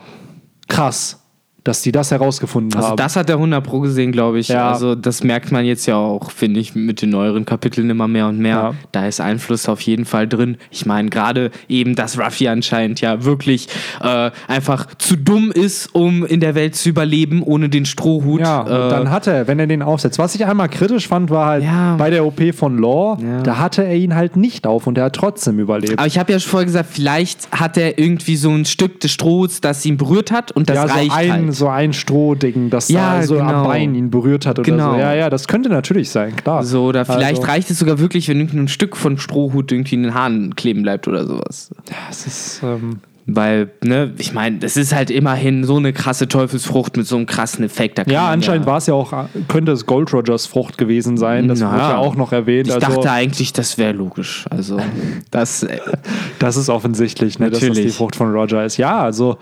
krass, 0.69 1.21
dass 1.65 1.83
die 1.83 1.93
das 1.93 2.11
herausgefunden 2.11 2.75
Also 2.77 2.89
haben. 2.91 2.97
das 2.97 3.17
hat 3.17 3.29
der 3.29 3.37
100 3.37 3.65
Pro 3.65 3.81
gesehen, 3.81 4.13
glaube 4.13 4.39
ich. 4.39 4.49
Ja. 4.49 4.71
Also 4.71 4.95
das 4.95 5.25
merkt 5.25 5.51
man 5.51 5.65
jetzt 5.65 5.87
ja 5.87 5.97
auch, 5.97 6.31
finde 6.31 6.61
ich, 6.61 6.75
mit 6.75 7.03
den 7.03 7.11
neueren 7.11 7.45
Kapiteln 7.47 7.89
immer 7.91 8.07
mehr 8.07 8.27
und 8.29 8.39
mehr. 8.39 8.55
Ja. 8.57 8.75
Da 8.93 9.07
ist 9.07 9.21
Einfluss 9.21 9.69
auf 9.69 9.81
jeden 9.81 10.05
Fall 10.05 10.29
drin. 10.29 10.59
Ich 10.71 10.85
meine, 10.87 11.09
gerade 11.11 11.51
eben, 11.69 11.95
dass 11.95 12.19
Ruffy 12.19 12.49
anscheinend 12.49 13.01
ja 13.01 13.25
wirklich 13.25 13.69
äh, 14.03 14.31
einfach 14.47 14.89
zu 14.99 15.17
dumm 15.17 15.51
ist, 15.53 15.95
um 15.95 16.25
in 16.25 16.41
der 16.41 16.55
Welt 16.55 16.75
zu 16.77 16.89
überleben, 16.91 17.43
ohne 17.43 17.69
den 17.69 17.87
Strohhut. 17.87 18.41
Ja, 18.41 18.63
äh, 18.63 18.91
dann 18.91 19.11
hat 19.11 19.27
er, 19.27 19.47
wenn 19.49 19.59
er 19.59 19.67
den 19.67 19.83
aufsetzt. 19.83 20.19
Was 20.19 20.35
ich 20.35 20.45
einmal 20.45 20.69
kritisch 20.69 21.09
fand, 21.09 21.31
war 21.31 21.47
halt 21.47 21.65
Ja. 21.65 21.97
bei 21.97 22.11
der 22.11 22.25
OP 22.27 22.53
von 22.55 22.79
Law, 22.79 23.17
da 23.43 23.59
hatte 23.59 23.85
er 23.85 23.97
ihn 23.97 24.15
halt 24.15 24.37
nicht 24.37 24.67
auf 24.67 24.87
und 24.87 24.99
er 24.99 25.05
hat 25.05 25.15
trotzdem 25.17 25.59
überlebt. 25.59 25.99
aber 25.99 26.07
ich 26.07 26.19
habe 26.19 26.31
ja 26.33 26.39
schon 26.39 26.51
vorher 26.51 26.67
gesagt, 26.67 26.91
vielleicht 26.93 27.51
hat 27.53 27.77
er 27.79 27.99
irgendwie 27.99 28.37
so 28.37 28.51
ein 28.51 28.65
Stück 28.67 29.01
des 29.01 29.13
Strohhuts, 29.13 29.61
das 29.63 29.85
ihn 29.87 29.97
berührt 29.97 30.31
hat 30.31 30.53
und 30.53 30.69
das 30.69 30.77
ja, 30.77 30.89
so 30.89 30.95
reicht 30.95 31.13
ein, 31.13 31.33
halt. 31.33 31.54
So 31.55 31.69
ein 31.69 31.93
Strohding, 31.93 32.71
das 32.71 32.89
Ja, 32.89 33.17
da 33.17 33.23
so 33.23 33.39
am 33.39 33.47
genau. 33.47 33.65
Bein 33.65 33.95
ihn 33.95 34.11
berührt 34.11 34.47
hat 34.47 34.59
oder 34.59 34.71
Genau. 34.71 34.93
so. 34.95 34.99
Ja, 34.99 35.15
ja, 35.15 35.31
das 35.31 35.49
könnte 35.49 35.69
natürlich 35.69 36.11
sein, 36.11 36.37
klar. 36.37 36.63
So, 36.65 36.85
oder 36.85 37.05
vielleicht 37.05 37.39
Also- 37.39 37.43
reicht 37.51 37.71
es 37.71 37.79
sogar 37.79 37.99
wirklich, 37.99 38.29
wenn 38.29 38.39
irgendwie 38.39 38.59
ein 38.59 38.69
Stück 38.69 38.97
von 38.97 39.19
Strohhut 39.19 39.73
irgendwie 39.73 39.95
in 39.95 40.03
den 40.05 40.15
Haaren 40.15 40.55
kleben 40.55 40.83
bleibt 40.83 41.09
oder 41.09 41.27
sowas. 41.27 41.71
Das 42.09 42.27
ist, 42.27 42.61
ähm, 42.63 43.01
Weil, 43.27 43.71
ne, 43.83 44.13
ich 44.19 44.35
meine, 44.35 44.59
das 44.59 44.77
ist 44.77 44.95
halt 44.95 45.11
immerhin 45.11 45.65
so 45.65 45.77
eine 45.79 45.95
krasse 45.95 46.29
Teufelsfrucht 46.29 46.99
mit 46.99 47.07
so 47.07 47.17
einem 47.17 47.25
krassen 47.25 47.65
Effekt. 47.65 47.99
Ja, 48.11 48.29
anscheinend 48.29 48.67
war 48.67 48.77
es 48.77 48.87
ja 48.87 48.93
auch, 48.93 49.15
könnte 49.49 49.73
es 49.73 49.87
Gold 49.87 50.13
Rogers 50.13 50.45
Frucht 50.45 50.77
gewesen 50.77 51.17
sein. 51.17 51.49
Das 51.49 51.61
Na 51.61 51.71
wurde 51.71 51.81
ja 51.81 51.91
ja. 51.93 51.97
auch 51.97 52.17
noch 52.17 52.33
erwähnt. 52.33 52.69
Ich 52.69 52.75
also, 52.75 52.87
dachte 52.87 53.11
eigentlich, 53.11 53.55
das 53.55 53.79
wäre 53.79 53.95
logisch. 53.95 54.45
Also, 54.51 54.79
das, 55.31 55.63
äh, 55.63 55.79
das 56.39 56.59
ist 56.59 56.69
offensichtlich, 56.69 57.39
ne, 57.39 57.47
dass 57.49 57.61
das 57.61 57.61
die 57.61 57.69
Natürlich. 57.75 57.95
Frucht 57.95 58.15
von 58.15 58.31
Roger 58.31 58.63
ist. 58.63 58.77
Ja, 58.77 59.01
also 59.03 59.39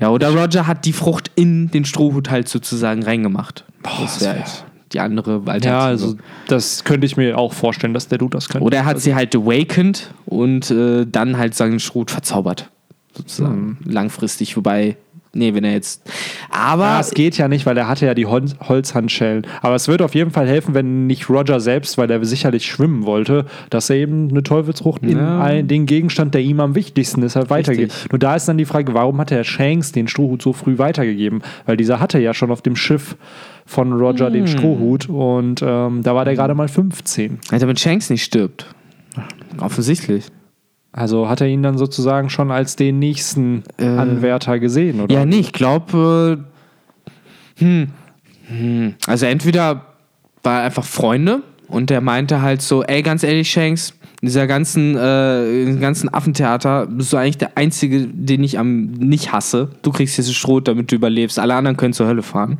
ja, 0.00 0.10
oder 0.10 0.30
Roger 0.34 0.66
hat 0.66 0.84
die 0.84 0.92
Frucht 0.92 1.30
in 1.34 1.70
den 1.70 1.84
Strohhut 1.84 2.30
halt 2.30 2.48
sozusagen 2.48 3.02
reingemacht. 3.02 3.64
das 3.82 4.20
wäre 4.20 4.34
halt 4.34 4.64
die 4.92 5.00
andere 5.00 5.34
Alternative. 5.46 5.68
Ja, 5.68 5.84
also 5.84 6.16
das 6.48 6.84
könnte 6.84 7.06
ich 7.06 7.16
mir 7.16 7.36
auch 7.38 7.52
vorstellen, 7.52 7.94
dass 7.94 8.08
der 8.08 8.18
Dude 8.18 8.36
das 8.36 8.48
könnte. 8.48 8.64
Oder 8.64 8.78
er 8.78 8.84
hat 8.84 9.00
sie 9.00 9.14
halt 9.14 9.34
awakened 9.34 10.10
und 10.26 10.70
äh, 10.70 11.06
dann 11.06 11.36
halt 11.38 11.54
seinen 11.54 11.80
Strohhut 11.80 12.10
verzaubert. 12.10 12.70
Sozusagen. 13.14 13.78
Langfristig, 13.84 14.56
wobei, 14.56 14.96
nee, 15.36 15.54
wenn 15.54 15.64
er 15.64 15.72
jetzt. 15.72 16.02
Aber. 16.50 16.84
Ja, 16.84 17.00
es 17.00 17.10
geht 17.12 17.36
ja 17.38 17.48
nicht, 17.48 17.66
weil 17.66 17.76
er 17.76 17.88
hatte 17.88 18.06
ja 18.06 18.14
die 18.14 18.26
Hol 18.26 18.44
Holzhandschellen. 18.60 19.46
Aber 19.62 19.74
es 19.74 19.88
würde 19.88 20.04
auf 20.04 20.14
jeden 20.14 20.30
Fall 20.30 20.46
helfen, 20.48 20.74
wenn 20.74 21.06
nicht 21.06 21.28
Roger 21.28 21.60
selbst, 21.60 21.98
weil 21.98 22.10
er 22.10 22.24
sicherlich 22.24 22.66
schwimmen 22.66 23.06
wollte, 23.06 23.46
dass 23.70 23.90
er 23.90 23.96
eben 23.96 24.28
eine 24.30 24.42
Teufelsfrucht 24.42 25.02
in 25.02 25.18
Ja. 25.18 25.40
ein, 25.42 25.68
den 25.68 25.86
Gegenstand, 25.86 26.34
der 26.34 26.42
ihm 26.42 26.60
am 26.60 26.74
wichtigsten 26.74 27.22
ist, 27.22 27.36
halt 27.36 27.50
weitergibt. 27.50 28.06
Nur 28.10 28.18
da 28.18 28.34
ist 28.36 28.46
dann 28.48 28.58
die 28.58 28.64
Frage, 28.64 28.94
warum 28.94 29.18
hat 29.18 29.30
der 29.30 29.44
Shanks 29.44 29.92
den 29.92 30.08
Strohhut 30.08 30.42
so 30.42 30.52
früh 30.52 30.78
weitergegeben? 30.78 31.42
Weil 31.66 31.76
dieser 31.76 32.00
hatte 32.00 32.18
ja 32.18 32.34
schon 32.34 32.50
auf 32.50 32.62
dem 32.62 32.76
Schiff 32.76 33.16
von 33.64 33.92
Roger 33.92 34.26
Hm. 34.26 34.32
den 34.32 34.46
Strohhut 34.46 35.08
und 35.08 35.60
ähm, 35.62 36.02
da 36.02 36.14
war 36.14 36.24
der 36.24 36.34
gerade 36.34 36.54
mal 36.54 36.68
15. 36.68 37.38
Alter, 37.50 37.58
damit 37.66 37.80
Shanks 37.80 38.10
nicht 38.10 38.22
stirbt. 38.24 38.66
Offensichtlich. 39.60 40.24
Also 40.96 41.28
hat 41.28 41.42
er 41.42 41.46
ihn 41.46 41.62
dann 41.62 41.76
sozusagen 41.78 42.30
schon 42.30 42.50
als 42.50 42.74
den 42.74 42.98
nächsten 42.98 43.62
Äh, 43.76 43.86
Anwärter 43.86 44.58
gesehen, 44.58 45.00
oder? 45.00 45.14
Ja, 45.14 45.24
nee, 45.26 45.38
ich 45.38 45.52
glaube, 45.52 46.38
äh, 47.58 47.62
hm, 47.62 47.88
hm, 48.48 48.94
also 49.06 49.26
entweder 49.26 49.82
war 50.42 50.60
er 50.60 50.64
einfach 50.64 50.84
Freunde 50.84 51.42
und 51.68 51.90
der 51.90 52.00
meinte 52.00 52.40
halt 52.40 52.62
so, 52.62 52.82
ey, 52.82 53.02
ganz 53.02 53.22
ehrlich, 53.22 53.50
Shanks, 53.50 53.92
in 54.22 54.28
dieser 54.28 54.46
ganzen, 54.46 54.96
äh, 54.96 55.76
ganzen 55.78 56.12
Affentheater 56.12 56.86
bist 56.86 57.12
du 57.12 57.18
eigentlich 57.18 57.38
der 57.38 57.58
Einzige, 57.58 58.06
den 58.06 58.42
ich 58.42 58.58
am 58.58 58.86
nicht 58.92 59.32
hasse. 59.32 59.68
Du 59.82 59.92
kriegst 59.92 60.16
jetzt 60.16 60.34
Schrot, 60.34 60.66
damit 60.66 60.90
du 60.90 60.96
überlebst. 60.96 61.38
Alle 61.38 61.54
anderen 61.54 61.76
können 61.76 61.92
zur 61.92 62.06
Hölle 62.06 62.22
fahren. 62.22 62.58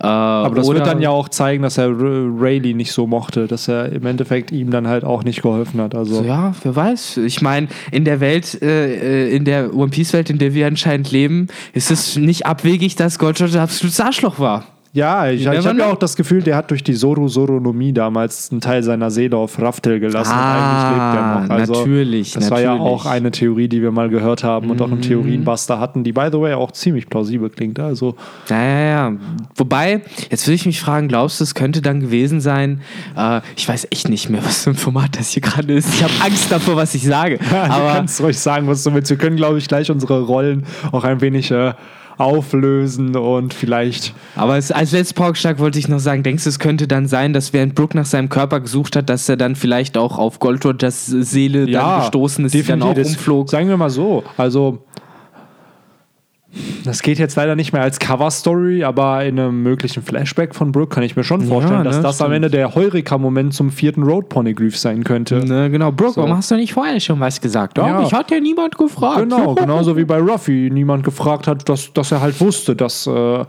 Äh, 0.00 0.06
Aber 0.06 0.54
das 0.56 0.68
wird 0.68 0.86
dann 0.86 1.00
ja 1.00 1.10
auch 1.10 1.28
zeigen, 1.28 1.62
dass 1.62 1.78
er 1.78 1.88
Rayleigh 1.90 2.74
nicht 2.74 2.92
so 2.92 3.06
mochte, 3.06 3.46
dass 3.46 3.68
er 3.68 3.92
im 3.92 4.06
Endeffekt 4.06 4.50
ihm 4.50 4.70
dann 4.70 4.86
halt 4.88 5.04
auch 5.04 5.24
nicht 5.24 5.42
geholfen 5.42 5.80
hat. 5.80 5.94
Also 5.94 6.16
So, 6.16 6.24
ja, 6.24 6.54
wer 6.62 6.76
weiß. 6.76 7.18
Ich 7.18 7.42
meine, 7.42 7.68
in 7.90 8.04
der 8.04 8.20
Welt, 8.20 8.60
äh, 8.62 9.26
äh, 9.28 9.36
in 9.36 9.44
der 9.44 9.74
One 9.74 9.90
Piece 9.90 10.12
Welt, 10.12 10.30
in 10.30 10.38
der 10.38 10.54
wir 10.54 10.66
anscheinend 10.66 11.10
leben, 11.10 11.48
ist 11.72 11.90
es 11.90 12.16
nicht 12.16 12.46
abwegig, 12.46 12.96
dass 12.96 13.18
Gold 13.18 13.40
Roger 13.40 13.58
ein 13.58 13.64
absolutes 13.64 14.00
Arschloch 14.00 14.38
war. 14.38 14.64
Ja, 14.94 15.30
ich, 15.30 15.46
ich 15.46 15.66
habe 15.66 15.78
ja 15.78 15.90
auch 15.90 15.96
das 15.96 16.16
Gefühl, 16.16 16.42
der 16.42 16.54
hat 16.56 16.70
durch 16.70 16.84
die 16.84 16.92
Zoro-Soronomie 16.92 17.94
damals 17.94 18.50
einen 18.52 18.60
Teil 18.60 18.82
seiner 18.82 19.10
Seele 19.10 19.38
auf 19.38 19.58
Raftel 19.60 20.00
gelassen 20.00 20.32
Ah, 20.34 20.52
und 20.52 20.62
eigentlich 20.62 20.90
lebt 20.90 21.16
er 21.16 21.40
noch. 21.40 21.50
Also, 21.50 21.72
natürlich, 21.72 22.32
Das 22.32 22.50
war 22.50 22.60
ja 22.60 22.72
natürlich. 22.72 22.90
Mhm. 22.90 22.94
auch 22.94 23.06
eine 23.06 23.30
Theorie, 23.30 23.68
die 23.68 23.80
wir 23.80 23.90
mal 23.90 24.10
gehört 24.10 24.44
haben 24.44 24.70
und 24.70 24.82
auch 24.82 24.90
im 24.90 25.00
Theorienbuster 25.00 25.80
hatten, 25.80 26.04
die 26.04 26.12
by 26.12 26.28
the 26.30 26.38
way 26.38 26.52
auch 26.52 26.72
ziemlich 26.72 27.08
plausibel 27.08 27.48
klingt. 27.48 27.80
Also 27.80 28.16
Ja, 28.50 28.62
ja, 28.62 28.80
ja. 29.10 29.12
Wobei, 29.56 30.02
jetzt 30.30 30.46
will 30.46 30.54
ich 30.54 30.66
mich 30.66 30.80
fragen, 30.80 31.08
glaubst 31.08 31.40
du, 31.40 31.44
es 31.44 31.54
könnte 31.54 31.80
dann 31.80 32.00
gewesen 32.00 32.42
sein, 32.42 32.82
äh, 33.16 33.40
ich 33.56 33.66
weiß 33.66 33.88
echt 33.90 34.10
nicht 34.10 34.28
mehr, 34.28 34.44
was 34.44 34.64
für 34.64 34.70
ein 34.70 34.76
Format 34.76 35.18
das 35.18 35.30
hier 35.30 35.42
gerade 35.42 35.72
ist. 35.72 35.92
Ich 35.94 36.02
habe 36.02 36.12
Angst 36.22 36.52
davor, 36.52 36.76
was 36.76 36.94
ich 36.94 37.02
sage. 37.02 37.38
du 37.50 37.56
Aber 37.56 37.94
kannst 37.94 38.20
ruhig 38.20 38.38
sagen, 38.38 38.66
was 38.66 38.82
du 38.84 38.92
willst. 38.92 39.08
Wir 39.08 39.16
können, 39.16 39.36
glaube 39.36 39.56
ich, 39.56 39.68
gleich 39.68 39.90
unsere 39.90 40.20
Rollen 40.20 40.66
auch 40.90 41.04
ein 41.04 41.22
wenig 41.22 41.50
äh, 41.50 41.72
auflösen 42.18 43.16
und 43.16 43.54
vielleicht 43.54 44.14
Aber 44.36 44.56
es, 44.56 44.70
als 44.70 44.92
letztes 44.92 45.14
Paukenschlag 45.14 45.58
wollte 45.58 45.78
ich 45.78 45.88
noch 45.88 45.98
sagen, 45.98 46.22
denkst 46.22 46.44
du, 46.44 46.50
es 46.50 46.58
könnte 46.58 46.88
dann 46.88 47.06
sein, 47.06 47.32
dass 47.32 47.52
während 47.52 47.74
Brooke 47.74 47.96
nach 47.96 48.06
seinem 48.06 48.28
Körper 48.28 48.60
gesucht 48.60 48.96
hat, 48.96 49.08
dass 49.08 49.28
er 49.28 49.36
dann 49.36 49.56
vielleicht 49.56 49.96
auch 49.96 50.18
auf 50.18 50.38
Gold 50.38 50.64
Rogers 50.64 51.06
Seele 51.06 51.66
dann 51.66 52.00
gestoßen 52.00 52.44
ist, 52.44 52.54
die 52.54 52.62
dann 52.62 52.82
auch 52.82 52.96
umflog? 52.96 53.50
Sagen 53.50 53.68
wir 53.68 53.76
mal 53.76 53.90
so, 53.90 54.24
also 54.36 54.84
das 56.84 57.02
geht 57.02 57.18
jetzt 57.18 57.36
leider 57.36 57.56
nicht 57.56 57.72
mehr 57.72 57.82
als 57.82 57.98
Cover-Story, 57.98 58.84
aber 58.84 59.24
in 59.24 59.38
einem 59.38 59.62
möglichen 59.62 60.02
Flashback 60.02 60.54
von 60.54 60.70
Brooke 60.72 60.94
kann 60.94 61.02
ich 61.02 61.16
mir 61.16 61.24
schon 61.24 61.40
vorstellen, 61.42 61.78
ne, 61.78 61.84
dass 61.84 62.00
das 62.00 62.20
am 62.20 62.26
stimmt. 62.26 62.36
Ende 62.36 62.50
der 62.50 62.74
Heureka-Moment 62.74 63.54
zum 63.54 63.70
vierten 63.70 64.02
Road 64.02 64.28
Poneglyph 64.28 64.76
sein 64.76 65.04
könnte. 65.04 65.36
Ne, 65.46 65.70
genau, 65.70 65.92
Brooke, 65.92 66.12
So. 66.14 66.20
warum 66.22 66.36
hast 66.36 66.50
du 66.50 66.56
nicht 66.56 66.72
vorher 66.74 66.98
schon 67.00 67.20
was 67.20 67.40
gesagt? 67.40 67.78
Doch, 67.78 67.86
Ja. 67.86 68.02
ich 68.02 68.12
hat 68.12 68.30
ja 68.30 68.40
niemand 68.40 68.76
gefragt. 68.76 69.20
Genau, 69.20 69.54
genauso 69.56 69.96
wie 69.96 70.04
bei 70.04 70.18
Ruffy 70.18 70.68
niemand 70.72 71.04
gefragt 71.04 71.46
hat, 71.46 71.68
dass, 71.68 71.92
dass 71.92 72.12
er 72.12 72.20
halt 72.20 72.40
wusste, 72.40 72.76
dass 72.76 73.06
äh, 73.06 73.44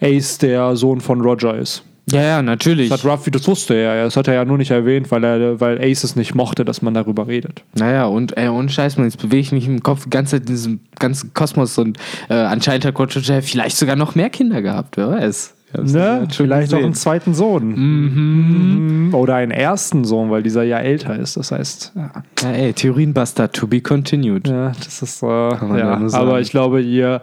Ace 0.00 0.38
der 0.38 0.74
Sohn 0.76 1.00
von 1.00 1.20
Roger 1.20 1.54
ist. 1.56 1.84
Ja, 2.10 2.20
ja, 2.22 2.42
natürlich. 2.42 2.88
Das 2.88 3.04
hat 3.04 3.10
Ruffy, 3.10 3.30
das 3.30 3.46
wusste 3.46 3.74
er. 3.74 4.04
Das 4.04 4.16
hat 4.16 4.26
er 4.28 4.34
ja 4.34 4.44
nur 4.44 4.58
nicht 4.58 4.70
erwähnt, 4.70 5.10
weil, 5.10 5.22
er, 5.22 5.60
weil 5.60 5.78
Ace 5.78 6.02
es 6.04 6.16
nicht 6.16 6.34
mochte, 6.34 6.64
dass 6.64 6.82
man 6.82 6.94
darüber 6.94 7.28
redet. 7.28 7.62
Naja, 7.74 8.06
und 8.06 8.36
ey, 8.36 8.48
ohne 8.48 8.68
Scheiß, 8.68 8.96
man, 8.96 9.06
jetzt 9.06 9.18
bewege 9.20 9.40
ich 9.40 9.52
mich 9.52 9.66
im 9.68 9.82
Kopf 9.82 10.04
die 10.04 10.10
ganze 10.10 10.32
Zeit 10.32 10.42
in 10.48 10.54
diesem 10.54 10.80
ganzen 10.98 11.32
Kosmos 11.32 11.78
und 11.78 11.98
äh, 12.28 12.34
anscheinend 12.34 12.84
hat 12.84 12.94
Coach 12.94 13.18
vielleicht 13.42 13.76
sogar 13.76 13.96
noch 13.96 14.14
mehr 14.14 14.30
Kinder 14.30 14.62
gehabt, 14.62 14.96
wer 14.96 15.10
weiß. 15.10 15.54
Ne? 15.74 15.90
ja 15.98 16.22
Vielleicht 16.28 16.68
auch 16.74 16.76
gesehen. 16.76 16.84
einen 16.84 16.94
zweiten 16.94 17.34
Sohn. 17.34 19.06
Mhm. 19.06 19.14
Oder 19.14 19.36
einen 19.36 19.52
ersten 19.52 20.04
Sohn, 20.04 20.30
weil 20.30 20.42
dieser 20.42 20.64
ja 20.64 20.78
älter 20.78 21.18
ist. 21.18 21.36
Das 21.36 21.52
heißt, 21.52 21.92
ja, 21.94 22.12
Ja, 22.42 22.50
ey, 22.50 22.72
Theorienbuster 22.72 23.50
to 23.50 23.66
be 23.66 23.80
continued. 23.80 24.48
ja 24.48 24.72
das 24.84 25.02
ist. 25.02 25.22
Äh, 25.22 25.26
ja. 25.26 26.00
ja. 26.00 26.08
Aber 26.12 26.40
ich 26.40 26.50
glaube, 26.50 26.82
ihr 26.82 27.20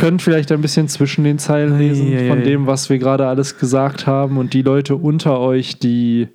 könnt 0.00 0.22
vielleicht 0.22 0.50
ein 0.50 0.62
bisschen 0.62 0.88
zwischen 0.88 1.24
den 1.24 1.38
Zeilen 1.38 1.78
lesen 1.78 2.08
Ei, 2.08 2.22
ei, 2.22 2.28
von 2.28 2.42
dem, 2.42 2.66
was 2.66 2.88
wir 2.88 2.98
gerade 2.98 3.26
alles 3.26 3.58
gesagt 3.58 4.06
haben. 4.06 4.38
Und 4.38 4.54
die 4.54 4.62
Leute 4.62 4.96
unter 4.96 5.38
euch, 5.38 5.78
die 5.78 6.28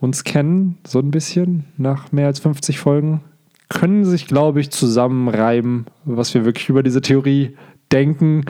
uns 0.00 0.24
kennen, 0.24 0.76
so 0.84 0.98
ein 0.98 1.12
bisschen 1.12 1.64
nach 1.76 2.10
mehr 2.10 2.26
als 2.26 2.40
50 2.40 2.80
Folgen, 2.80 3.20
können 3.68 4.04
sich, 4.04 4.26
glaube 4.26 4.60
ich, 4.60 4.70
zusammenreiben, 4.70 5.86
was 6.04 6.34
wir 6.34 6.44
wirklich 6.44 6.68
über 6.68 6.82
diese 6.82 7.00
Theorie 7.00 7.56
denken. 7.92 8.44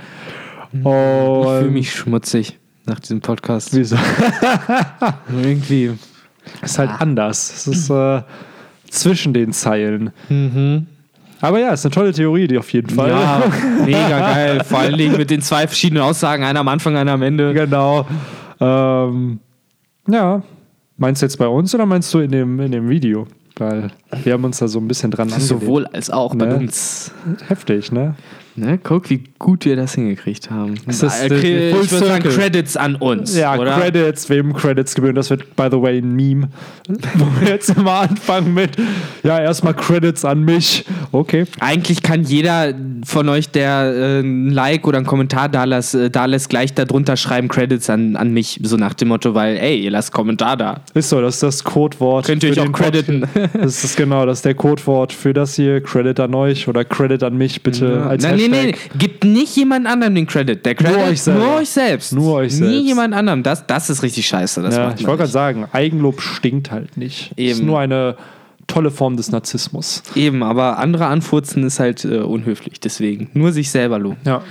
Ich 0.73 0.83
fühle 0.83 1.71
mich 1.71 1.93
schmutzig 1.93 2.59
nach 2.87 3.01
diesem 3.01 3.21
Podcast. 3.21 3.77
wieso? 3.77 3.97
Irgendwie. 5.29 5.93
ist 6.63 6.79
halt 6.79 6.91
anders. 7.01 7.53
Es 7.55 7.67
ist 7.67 7.91
äh, 7.91 8.23
zwischen 8.89 9.35
den 9.35 9.53
Zeilen. 9.53 10.11
Mhm. 10.31 10.87
Aber 11.41 11.59
ja, 11.61 11.71
ist 11.73 11.85
eine 11.85 11.93
tolle 11.93 12.13
Theorie, 12.13 12.47
die 12.49 12.59
auf 12.59 12.73
jeden 12.73 12.89
Fall. 12.91 13.11
Ja, 13.11 13.43
mega 13.85 14.19
geil. 14.33 14.65
Vor 14.65 14.79
allen 14.79 14.97
Dingen 14.97 15.17
mit 15.17 15.31
den 15.31 15.43
zwei 15.43 15.67
verschiedenen 15.67 16.03
Aussagen, 16.03 16.45
einer 16.45 16.61
am 16.61 16.69
Anfang, 16.69 16.97
einer 16.97 17.13
am 17.13 17.23
Ende. 17.23 17.53
genau. 17.53 18.07
Ähm, 18.61 19.41
ja. 20.09 20.43
Meinst 20.97 21.21
du 21.21 21.27
jetzt 21.27 21.37
bei 21.37 21.47
uns 21.47 21.75
oder 21.75 21.85
meinst 21.85 22.13
du 22.15 22.21
in 22.21 22.31
dem, 22.31 22.59
in 22.61 22.73
dem 22.73 22.89
Video? 22.89 23.27
Weil 23.59 23.91
wir 24.25 24.33
haben 24.33 24.45
uns 24.45 24.59
da 24.59 24.69
so 24.69 24.79
ein 24.79 24.89
bisschen 24.89 25.11
dran 25.11 25.29
angelehnt. 25.29 25.49
Sowohl 25.49 25.87
als 25.89 26.11
auch 26.11 26.35
bei 26.35 26.47
Ne? 26.47 26.57
uns. 26.57 27.13
Heftig, 27.49 27.93
ne? 27.93 28.15
Ne? 28.57 28.79
Guck, 28.83 29.11
wie 29.11 29.23
gut 29.39 29.65
wir 29.67 29.77
das 29.77 29.95
hingekriegt 29.95 30.51
haben. 30.51 30.75
Es 30.87 31.03
ist 31.03 31.23
Äh, 31.23 31.73
Full 31.73 31.85
ich 31.85 31.93
würde 31.93 32.07
sagen. 32.07 32.29
Credits 32.29 32.77
an 32.77 32.97
uns. 32.97 33.37
Ja, 33.37 33.57
oder? 33.57 33.79
Credits, 33.79 34.29
wem 34.31 34.55
Credits 34.55 34.95
gebühren. 34.95 35.15
Das 35.15 35.29
wird, 35.31 35.57
by 35.57 35.69
the 35.71 35.81
way, 35.81 35.99
ein 35.99 36.15
Meme. 36.15 36.49
Wo 36.89 37.27
wir 37.41 37.49
jetzt 37.49 37.71
immer 37.71 38.01
anfangen 38.01 38.55
mit, 38.55 38.71
ja, 39.23 39.39
erstmal 39.39 39.75
Credits 39.75 40.25
an 40.25 40.43
mich. 40.45 40.85
Okay. 41.13 41.45
Eigentlich 41.61 42.03
kann 42.03 42.23
jeder 42.23 42.75
von 43.05 43.29
euch, 43.29 43.51
der 43.51 43.95
äh, 43.95 44.21
ein 44.21 44.51
Like 44.51 44.87
oder 44.87 44.99
einen 44.99 45.07
Kommentar 45.07 45.49
da 45.49 45.65
lässt, 45.65 45.95
äh, 45.95 46.11
da 46.11 46.25
lässt, 46.25 46.49
gleich 46.49 46.73
darunter 46.75 47.17
schreiben 47.17 47.49
Credits 47.49 47.91
an, 47.91 48.17
an 48.17 48.33
mich. 48.33 48.61
So 48.63 48.77
nach 48.77 48.95
dem 48.95 49.09
Motto, 49.09 49.35
weil, 49.35 49.57
ey, 49.59 49.79
ihr 49.81 49.91
lasst 49.91 50.13
Kommentar 50.13 50.57
da. 50.57 50.81
Ist 50.95 51.11
so, 51.11 51.21
das 51.21 51.35
ist 51.35 51.43
das 51.43 51.65
Codewort. 51.65 52.27
Könnt 52.27 52.43
ihr 52.43 52.53
euch 52.53 52.61
auch 52.61 52.73
crediten. 52.73 53.25
Das 53.53 53.85
ist 53.85 53.97
genau, 53.97 54.25
das 54.27 54.39
ist 54.39 54.45
der 54.45 54.55
Codewort 54.55 55.13
für 55.13 55.35
das 55.35 55.55
hier. 55.57 55.83
Credit 55.83 56.19
an 56.21 56.35
euch 56.35 56.69
oder 56.69 56.85
Credit 56.85 57.23
an 57.23 57.37
mich, 57.37 57.63
bitte 57.63 58.05
als 58.05 58.23
Nein, 58.23 58.37
nee, 58.37 58.46
Hashtag. 58.53 58.79
nee, 58.93 58.99
gibt 58.99 59.25
nicht 59.25 59.57
jemand 59.57 59.87
anderem 59.87 60.15
den 60.15 60.27
Credit. 60.27 60.65
Der 60.65 60.75
Credit 60.75 60.97
euch 60.99 61.23
selber. 61.23 61.41
Nur 61.45 61.55
euch 61.57 61.69
selbst. 61.69 62.13
Nur 62.13 62.35
euch 62.35 62.53
Nie 62.53 62.59
selbst. 62.59 62.87
jemand 62.87 63.15
anderem. 63.15 63.43
Das, 63.43 63.67
das 63.67 63.91
ist 63.91 64.03
richtig 64.03 64.27
scheiße. 64.27 64.63
Das 64.63 64.77
Ja, 64.77 64.87
macht 64.89 65.01
ich 65.01 65.07
wollte 65.07 65.19
gerade 65.23 65.33
sagen, 65.33 65.67
Eigenlob 65.73 66.21
stinkt 66.21 66.71
halt 66.71 66.97
nicht. 66.97 67.33
Es 67.37 67.53
ist 67.53 67.59
Eben. 67.59 67.67
nur 67.67 67.79
eine 67.81 68.17
tolle 68.67 68.91
Form 68.91 69.17
des 69.17 69.31
Narzissmus. 69.31 70.03
Eben, 70.15 70.43
aber 70.43 70.79
andere 70.79 71.07
anfurzen 71.07 71.63
ist 71.65 71.81
halt 71.81 72.05
äh, 72.05 72.19
unhöflich, 72.19 72.81
deswegen. 72.81 73.31
Nur 73.35 73.53
sich 73.53 73.71
selber 73.71 73.99
loben. 73.99 74.19
Ja. 74.25 74.43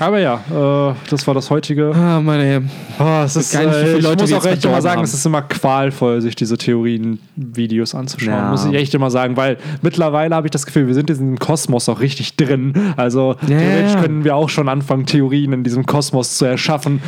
Aber 0.00 0.18
ja, 0.18 0.34
äh, 0.50 0.94
das 1.10 1.26
war 1.26 1.34
das 1.34 1.50
heutige. 1.50 1.92
Ah, 1.94 2.20
meine 2.20 2.44
Herren. 2.44 2.70
Oh, 2.98 3.22
es 3.24 3.36
ist, 3.36 3.56
viele 3.56 3.94
äh, 3.94 3.96
ich 3.98 4.02
Leute 4.02 4.22
muss 4.22 4.30
wir 4.30 4.38
auch 4.38 4.44
echt 4.44 4.64
immer 4.64 4.82
sagen, 4.82 4.98
haben. 4.98 5.04
es 5.04 5.14
ist 5.14 5.24
immer 5.24 5.42
qualvoll, 5.42 6.20
sich 6.20 6.36
diese 6.36 6.58
Theorien-Videos 6.58 7.94
anzuschauen. 7.94 8.34
Ja. 8.34 8.50
Muss 8.50 8.64
ich 8.64 8.74
echt 8.74 8.94
immer 8.94 9.10
sagen, 9.10 9.36
weil 9.36 9.58
mittlerweile 9.82 10.34
habe 10.34 10.46
ich 10.46 10.50
das 10.50 10.66
Gefühl, 10.66 10.86
wir 10.86 10.94
sind 10.94 11.10
in 11.10 11.16
diesem 11.16 11.38
Kosmos 11.38 11.88
auch 11.88 12.00
richtig 12.00 12.36
drin. 12.36 12.74
Also 12.96 13.36
Ja, 13.42 13.58
theoretisch 13.58 13.94
ja. 13.94 14.02
können 14.02 14.24
wir 14.24 14.36
auch 14.36 14.48
schon 14.48 14.68
anfangen, 14.68 15.06
Theorien 15.06 15.52
in 15.52 15.64
diesem 15.64 15.86
Kosmos 15.86 16.36
zu 16.38 16.44
erschaffen. 16.44 17.00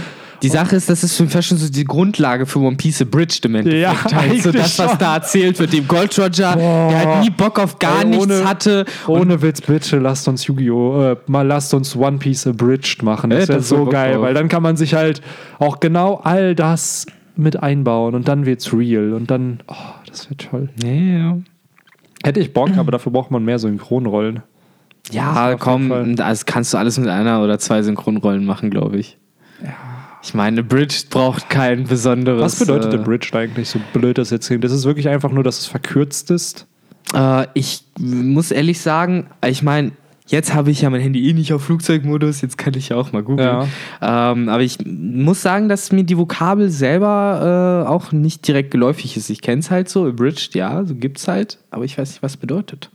Die 0.42 0.48
Sache 0.48 0.76
ist, 0.76 0.88
das 0.88 1.02
ist 1.02 1.16
für 1.16 1.24
mich 1.24 1.32
fast 1.32 1.48
schon 1.48 1.58
so 1.58 1.68
die 1.70 1.84
Grundlage 1.84 2.46
für 2.46 2.60
One 2.60 2.76
Piece 2.76 3.02
Abridged 3.02 3.44
im 3.44 3.56
Endeffekt. 3.56 3.82
Ja, 3.82 4.18
halt 4.18 4.42
so 4.42 4.52
das, 4.52 4.78
was 4.78 4.90
schon. 4.90 4.98
da 4.98 5.14
erzählt 5.16 5.58
wird, 5.58 5.72
dem 5.72 5.88
Gold 5.88 6.16
Roger, 6.18 6.54
Boah. 6.56 6.88
der 6.90 6.98
halt 7.06 7.24
nie 7.24 7.30
Bock 7.30 7.58
auf 7.58 7.78
gar 7.78 8.00
Ey, 8.00 8.06
nichts 8.06 8.24
ohne- 8.24 8.44
hatte. 8.48 8.84
Ohne 9.08 9.42
Witz, 9.42 9.60
bitte 9.60 9.98
lasst 9.98 10.28
uns 10.28 10.46
Yu-Gi-Oh! 10.46 11.02
Äh, 11.12 11.16
mal 11.26 11.46
lasst 11.46 11.74
uns 11.74 11.96
One 11.96 12.18
Piece 12.18 12.46
Abridged 12.46 13.02
machen. 13.02 13.30
Das 13.30 13.42
Ja, 13.48 13.54
wäre 13.54 13.62
so 13.62 13.84
geil, 13.86 14.14
drauf. 14.14 14.22
weil 14.22 14.34
dann 14.34 14.48
kann 14.48 14.62
man 14.62 14.76
sich 14.76 14.94
halt 14.94 15.22
auch 15.58 15.80
genau 15.80 16.20
all 16.22 16.54
das 16.54 17.06
mit 17.34 17.60
einbauen 17.62 18.14
und 18.14 18.28
dann 18.28 18.46
wird's 18.46 18.72
real 18.72 19.12
und 19.14 19.30
dann, 19.30 19.60
oh, 19.68 19.74
das 20.06 20.26
wäre 20.30 20.36
toll. 20.36 20.68
Ja, 20.84 20.90
ja. 20.90 21.38
Hätte 22.24 22.40
ich 22.40 22.52
Bock, 22.52 22.70
aber 22.76 22.90
dafür 22.92 23.12
braucht 23.12 23.30
man 23.30 23.44
mehr 23.44 23.58
Synchronrollen. 23.58 24.42
Ja, 25.10 25.54
komm, 25.58 26.16
das 26.16 26.46
kannst 26.46 26.74
du 26.74 26.78
alles 26.78 26.98
mit 26.98 27.08
einer 27.08 27.42
oder 27.42 27.58
zwei 27.58 27.82
Synchronrollen 27.82 28.44
machen, 28.44 28.70
glaube 28.70 28.98
ich. 28.98 29.16
Ich 30.28 30.34
meine, 30.34 30.60
Abridged 30.60 31.08
braucht 31.08 31.48
kein 31.48 31.84
besonderes. 31.84 32.42
Was 32.42 32.58
bedeutet 32.58 32.92
äh, 32.92 32.98
Abridged 32.98 33.34
eigentlich, 33.34 33.70
so 33.70 33.80
blöd 33.94 34.18
das 34.18 34.28
jetzt 34.28 34.46
klingt? 34.46 34.62
Das 34.62 34.72
ist 34.72 34.84
wirklich 34.84 35.08
einfach 35.08 35.30
nur, 35.30 35.42
dass 35.42 35.58
es 35.58 35.66
verkürzt 35.66 36.30
ist. 36.30 36.66
Äh, 37.14 37.46
ich 37.54 37.84
muss 37.98 38.50
ehrlich 38.50 38.82
sagen, 38.82 39.28
ich 39.46 39.62
meine, 39.62 39.92
jetzt 40.26 40.52
habe 40.52 40.70
ich 40.70 40.82
ja 40.82 40.90
mein 40.90 41.00
Handy 41.00 41.30
eh 41.30 41.32
nicht 41.32 41.54
auf 41.54 41.64
Flugzeugmodus, 41.64 42.42
jetzt 42.42 42.58
kann 42.58 42.74
ich 42.74 42.90
ja 42.90 42.96
auch 42.96 43.10
mal 43.12 43.22
googeln. 43.22 43.68
Ähm, 44.02 44.50
aber 44.50 44.60
ich 44.60 44.76
muss 44.84 45.40
sagen, 45.40 45.70
dass 45.70 45.92
mir 45.92 46.04
die 46.04 46.18
Vokabel 46.18 46.68
selber 46.68 47.86
äh, 47.86 47.88
auch 47.88 48.12
nicht 48.12 48.46
direkt 48.46 48.70
geläufig 48.70 49.16
ist. 49.16 49.30
Ich 49.30 49.40
kenne 49.40 49.60
es 49.60 49.70
halt 49.70 49.88
so, 49.88 50.06
abridged, 50.06 50.54
ja, 50.54 50.84
so 50.84 50.94
gibt 50.94 51.16
es 51.16 51.26
halt, 51.26 51.56
aber 51.70 51.86
ich 51.86 51.96
weiß 51.96 52.10
nicht, 52.10 52.22
was 52.22 52.36
bedeutet. 52.36 52.90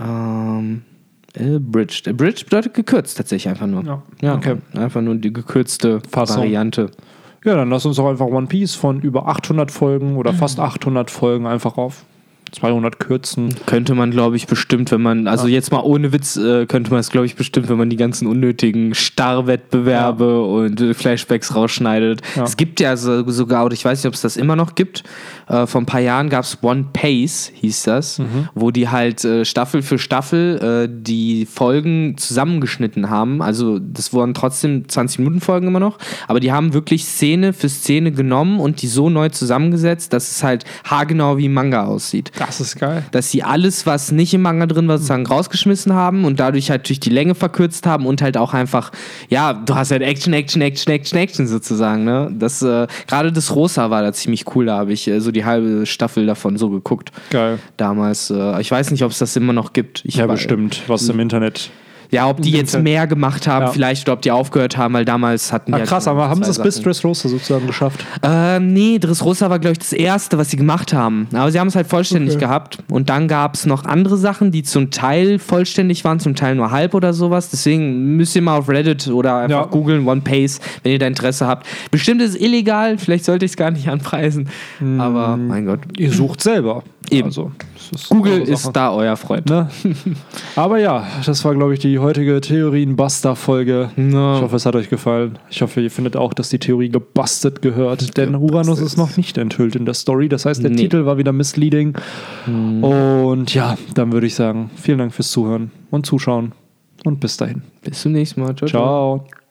Ähm, 0.00 0.82
abridged. 1.36 2.08
Abridged 2.08 2.44
bedeutet 2.44 2.74
gekürzt 2.74 3.16
tatsächlich 3.16 3.48
einfach 3.48 3.66
nur. 3.66 3.84
Ja, 3.84 4.02
ja 4.20 4.34
okay. 4.34 4.56
Einfach 4.74 5.00
nur 5.00 5.14
die 5.16 5.32
gekürzte 5.32 6.00
Fassung. 6.10 6.38
Variante. 6.38 6.90
Ja, 7.44 7.54
dann 7.54 7.70
lass 7.70 7.86
uns 7.86 7.96
doch 7.96 8.08
einfach 8.08 8.26
One 8.26 8.46
Piece 8.46 8.74
von 8.74 9.00
über 9.00 9.28
800 9.28 9.70
Folgen 9.70 10.16
oder 10.16 10.32
fast 10.34 10.58
800 10.58 11.10
Folgen 11.10 11.46
einfach 11.46 11.76
auf 11.76 12.04
200 12.52 12.98
kürzen. 12.98 13.54
Könnte 13.66 13.94
man, 13.94 14.10
glaube 14.10 14.36
ich, 14.36 14.46
bestimmt, 14.46 14.90
wenn 14.90 15.02
man, 15.02 15.26
also 15.26 15.46
jetzt 15.46 15.70
mal 15.70 15.80
ohne 15.80 16.12
Witz, 16.12 16.36
äh, 16.36 16.66
könnte 16.66 16.90
man 16.90 17.00
es, 17.00 17.10
glaube 17.10 17.26
ich, 17.26 17.36
bestimmt, 17.36 17.68
wenn 17.68 17.78
man 17.78 17.90
die 17.90 17.96
ganzen 17.96 18.26
unnötigen 18.26 18.94
Starrwettbewerbe 18.94 20.42
und 20.42 20.80
äh, 20.80 20.94
Flashbacks 20.94 21.54
rausschneidet. 21.54 22.22
Ja. 22.36 22.44
Es 22.44 22.56
gibt 22.56 22.80
ja 22.80 22.96
so, 22.96 23.28
sogar, 23.30 23.64
oder 23.64 23.74
ich 23.74 23.84
weiß 23.84 23.98
nicht, 23.98 24.08
ob 24.08 24.14
es 24.14 24.22
das 24.22 24.36
immer 24.36 24.56
noch 24.56 24.74
gibt, 24.74 25.04
äh, 25.48 25.66
vor 25.66 25.80
ein 25.80 25.86
paar 25.86 26.00
Jahren 26.00 26.28
gab 26.28 26.44
es 26.44 26.58
One 26.62 26.86
Pace, 26.92 27.50
hieß 27.54 27.84
das, 27.84 28.20
wo 28.54 28.70
die 28.70 28.88
halt 28.88 29.24
äh, 29.24 29.44
Staffel 29.44 29.82
für 29.82 29.98
Staffel 29.98 30.88
äh, 30.88 30.88
die 30.90 31.46
Folgen 31.46 32.16
zusammengeschnitten 32.16 33.10
haben. 33.10 33.42
Also 33.42 33.78
das 33.78 34.12
waren 34.14 34.34
trotzdem 34.34 34.84
20-Minuten-Folgen 34.84 35.66
immer 35.68 35.80
noch, 35.80 35.98
aber 36.26 36.40
die 36.40 36.52
haben 36.52 36.72
wirklich 36.74 37.04
Szene 37.04 37.52
für 37.52 37.68
Szene 37.68 38.12
genommen 38.12 38.60
und 38.60 38.82
die 38.82 38.86
so 38.86 39.10
neu 39.10 39.28
zusammengesetzt, 39.28 40.12
dass 40.12 40.30
es 40.30 40.42
halt 40.42 40.64
haargenau 40.84 41.36
wie 41.38 41.48
Manga 41.48 41.84
aussieht 41.84 42.30
Das 42.38 42.60
ist 42.60 42.78
geil. 42.78 43.04
dass 43.12 43.30
sie 43.30 43.42
alles, 43.42 43.86
was 43.86 44.12
nicht 44.12 44.34
im 44.34 44.42
Manga 44.42 44.66
drin 44.66 44.88
war, 44.88 44.98
sozusagen 44.98 45.26
rausgeschmissen 45.26 45.92
haben 45.94 46.24
und 46.24 46.40
dadurch 46.40 46.70
halt 46.70 46.88
durch 46.88 47.00
die 47.00 47.10
Länge 47.10 47.34
verkürzt 47.34 47.86
haben 47.86 48.06
und 48.06 48.22
halt 48.22 48.36
auch 48.36 48.54
einfach, 48.54 48.92
ja, 49.28 49.52
du 49.52 49.74
hast 49.74 49.90
halt 49.90 50.02
Action, 50.02 50.32
Action, 50.32 50.62
Action, 50.62 50.92
Action, 50.92 51.18
Action 51.18 51.46
sozusagen, 51.46 52.04
ne? 52.04 52.30
Das, 52.38 52.62
äh, 52.62 52.86
gerade 53.06 53.32
das 53.32 53.54
Rosa 53.54 53.90
war 53.90 54.02
da 54.02 54.12
ziemlich 54.12 54.44
cool, 54.54 54.66
da 54.66 54.78
habe 54.78 54.92
ich 54.92 55.08
äh, 55.08 55.20
so 55.20 55.30
die 55.30 55.37
halbe 55.44 55.86
Staffel 55.86 56.26
davon 56.26 56.56
so 56.56 56.70
geguckt. 56.70 57.12
Geil. 57.30 57.58
Damals, 57.76 58.30
äh, 58.30 58.60
ich 58.60 58.70
weiß 58.70 58.90
nicht, 58.90 59.02
ob 59.04 59.10
es 59.10 59.18
das 59.18 59.36
immer 59.36 59.52
noch 59.52 59.72
gibt. 59.72 60.02
Ich 60.04 60.16
Ja, 60.16 60.26
bestimmt. 60.26 60.82
Was 60.86 61.08
im 61.08 61.20
Internet. 61.20 61.70
Ja, 62.10 62.28
ob 62.28 62.40
die 62.40 62.50
jetzt 62.52 62.78
mehr 62.80 63.06
gemacht 63.06 63.46
haben, 63.46 63.66
Ja. 63.66 63.70
vielleicht, 63.72 64.06
oder 64.08 64.14
ob 64.14 64.22
die 64.22 64.30
aufgehört 64.30 64.76
haben, 64.78 64.94
weil 64.94 65.04
damals 65.04 65.52
hatten 65.52 65.72
die. 65.72 65.74
Ah, 65.74 65.78
halt 65.80 65.88
krass, 65.88 66.04
schon 66.04 66.12
aber 66.14 66.28
haben 66.30 66.42
sie 66.42 66.50
es 66.50 66.58
bis. 66.58 66.80
Dressrosa 66.80 67.28
sozusagen 67.28 67.66
geschafft? 67.66 68.04
Ähm, 68.22 68.72
nee, 68.72 68.98
Dressrosa 68.98 69.50
war, 69.50 69.58
glaube 69.58 69.72
ich, 69.72 69.78
das 69.80 69.92
erste, 69.92 70.38
was 70.38 70.48
sie 70.50 70.56
gemacht 70.56 70.92
haben. 70.94 71.28
Aber 71.34 71.50
sie 71.50 71.60
haben 71.60 71.68
es 71.68 71.76
halt 71.76 71.86
vollständig 71.86 72.36
Okay. 72.36 72.44
gehabt. 72.46 72.78
Und 72.90 73.10
dann 73.10 73.28
gab 73.28 73.54
es 73.56 73.66
noch 73.66 73.84
andere 73.84 74.16
Sachen, 74.16 74.50
die 74.52 74.62
zum 74.62 74.90
Teil 74.90 75.38
vollständig 75.38 76.04
waren, 76.04 76.18
zum 76.18 76.34
Teil 76.34 76.54
nur 76.54 76.70
halb 76.70 76.94
oder 76.94 77.12
sowas. 77.12 77.50
Deswegen 77.50 78.16
müsst 78.16 78.34
ihr 78.36 78.42
mal 78.42 78.56
auf 78.56 78.68
Reddit 78.68 79.08
oder 79.08 79.36
einfach 79.38 79.60
Ja. 79.60 79.66
googeln, 79.66 80.06
One 80.08 80.22
Pace, 80.22 80.60
wenn 80.82 80.92
ihr 80.92 80.98
da 80.98 81.06
Interesse 81.06 81.46
habt. 81.46 81.66
Bestimmt 81.90 82.22
ist 82.22 82.30
es 82.36 82.40
illegal, 82.40 82.96
vielleicht 82.96 83.24
sollte 83.26 83.44
ich 83.44 83.52
es 83.52 83.56
gar 83.56 83.70
nicht 83.70 83.88
anpreisen. 83.88 84.48
Aber 84.98 85.36
mein 85.36 85.66
Gott. 85.66 85.80
Ihr 85.98 86.10
sucht 86.12 86.42
selber. 86.42 86.82
Eben. 87.10 87.26
Also, 87.28 87.52
ist 87.92 88.08
Google 88.10 88.42
ist 88.42 88.70
da 88.72 88.92
euer 88.92 89.16
Freund. 89.16 89.46
Ne? 89.48 89.68
Aber 90.56 90.78
ja, 90.78 91.06
das 91.24 91.44
war, 91.44 91.54
glaube 91.54 91.74
ich, 91.74 91.80
die 91.80 91.98
heutige 91.98 92.40
Theorien-Buster-Folge. 92.40 93.90
No. 93.96 94.36
Ich 94.36 94.42
hoffe, 94.42 94.56
es 94.56 94.66
hat 94.66 94.76
euch 94.76 94.88
gefallen. 94.90 95.38
Ich 95.50 95.62
hoffe, 95.62 95.80
ihr 95.80 95.90
findet 95.90 96.16
auch, 96.16 96.34
dass 96.34 96.48
die 96.50 96.58
Theorie 96.58 96.88
gebustet 96.90 97.62
gehört. 97.62 98.16
Denn 98.16 98.34
Uranus 98.34 98.80
ist 98.80 98.96
noch 98.96 99.16
nicht 99.16 99.38
enthüllt 99.38 99.76
in 99.76 99.84
der 99.84 99.94
Story. 99.94 100.28
Das 100.28 100.44
heißt, 100.44 100.62
der 100.62 100.70
Nee. 100.70 100.76
Titel 100.76 101.04
war 101.06 101.16
wieder 101.18 101.32
misleading. 101.32 101.94
Und 102.46 103.54
ja, 103.54 103.76
dann 103.94 104.12
würde 104.12 104.26
ich 104.26 104.34
sagen, 104.34 104.70
vielen 104.76 104.98
Dank 104.98 105.12
fürs 105.14 105.30
Zuhören 105.30 105.70
und 105.90 106.06
Zuschauen. 106.06 106.52
Und 107.04 107.20
bis 107.20 107.36
dahin. 107.36 107.62
Bis 107.82 108.02
zum 108.02 108.12
nächsten 108.12 108.40
Mal. 108.40 108.54
ciao. 108.56 108.68
ciao. 108.68 109.18
Ciao. 109.26 109.47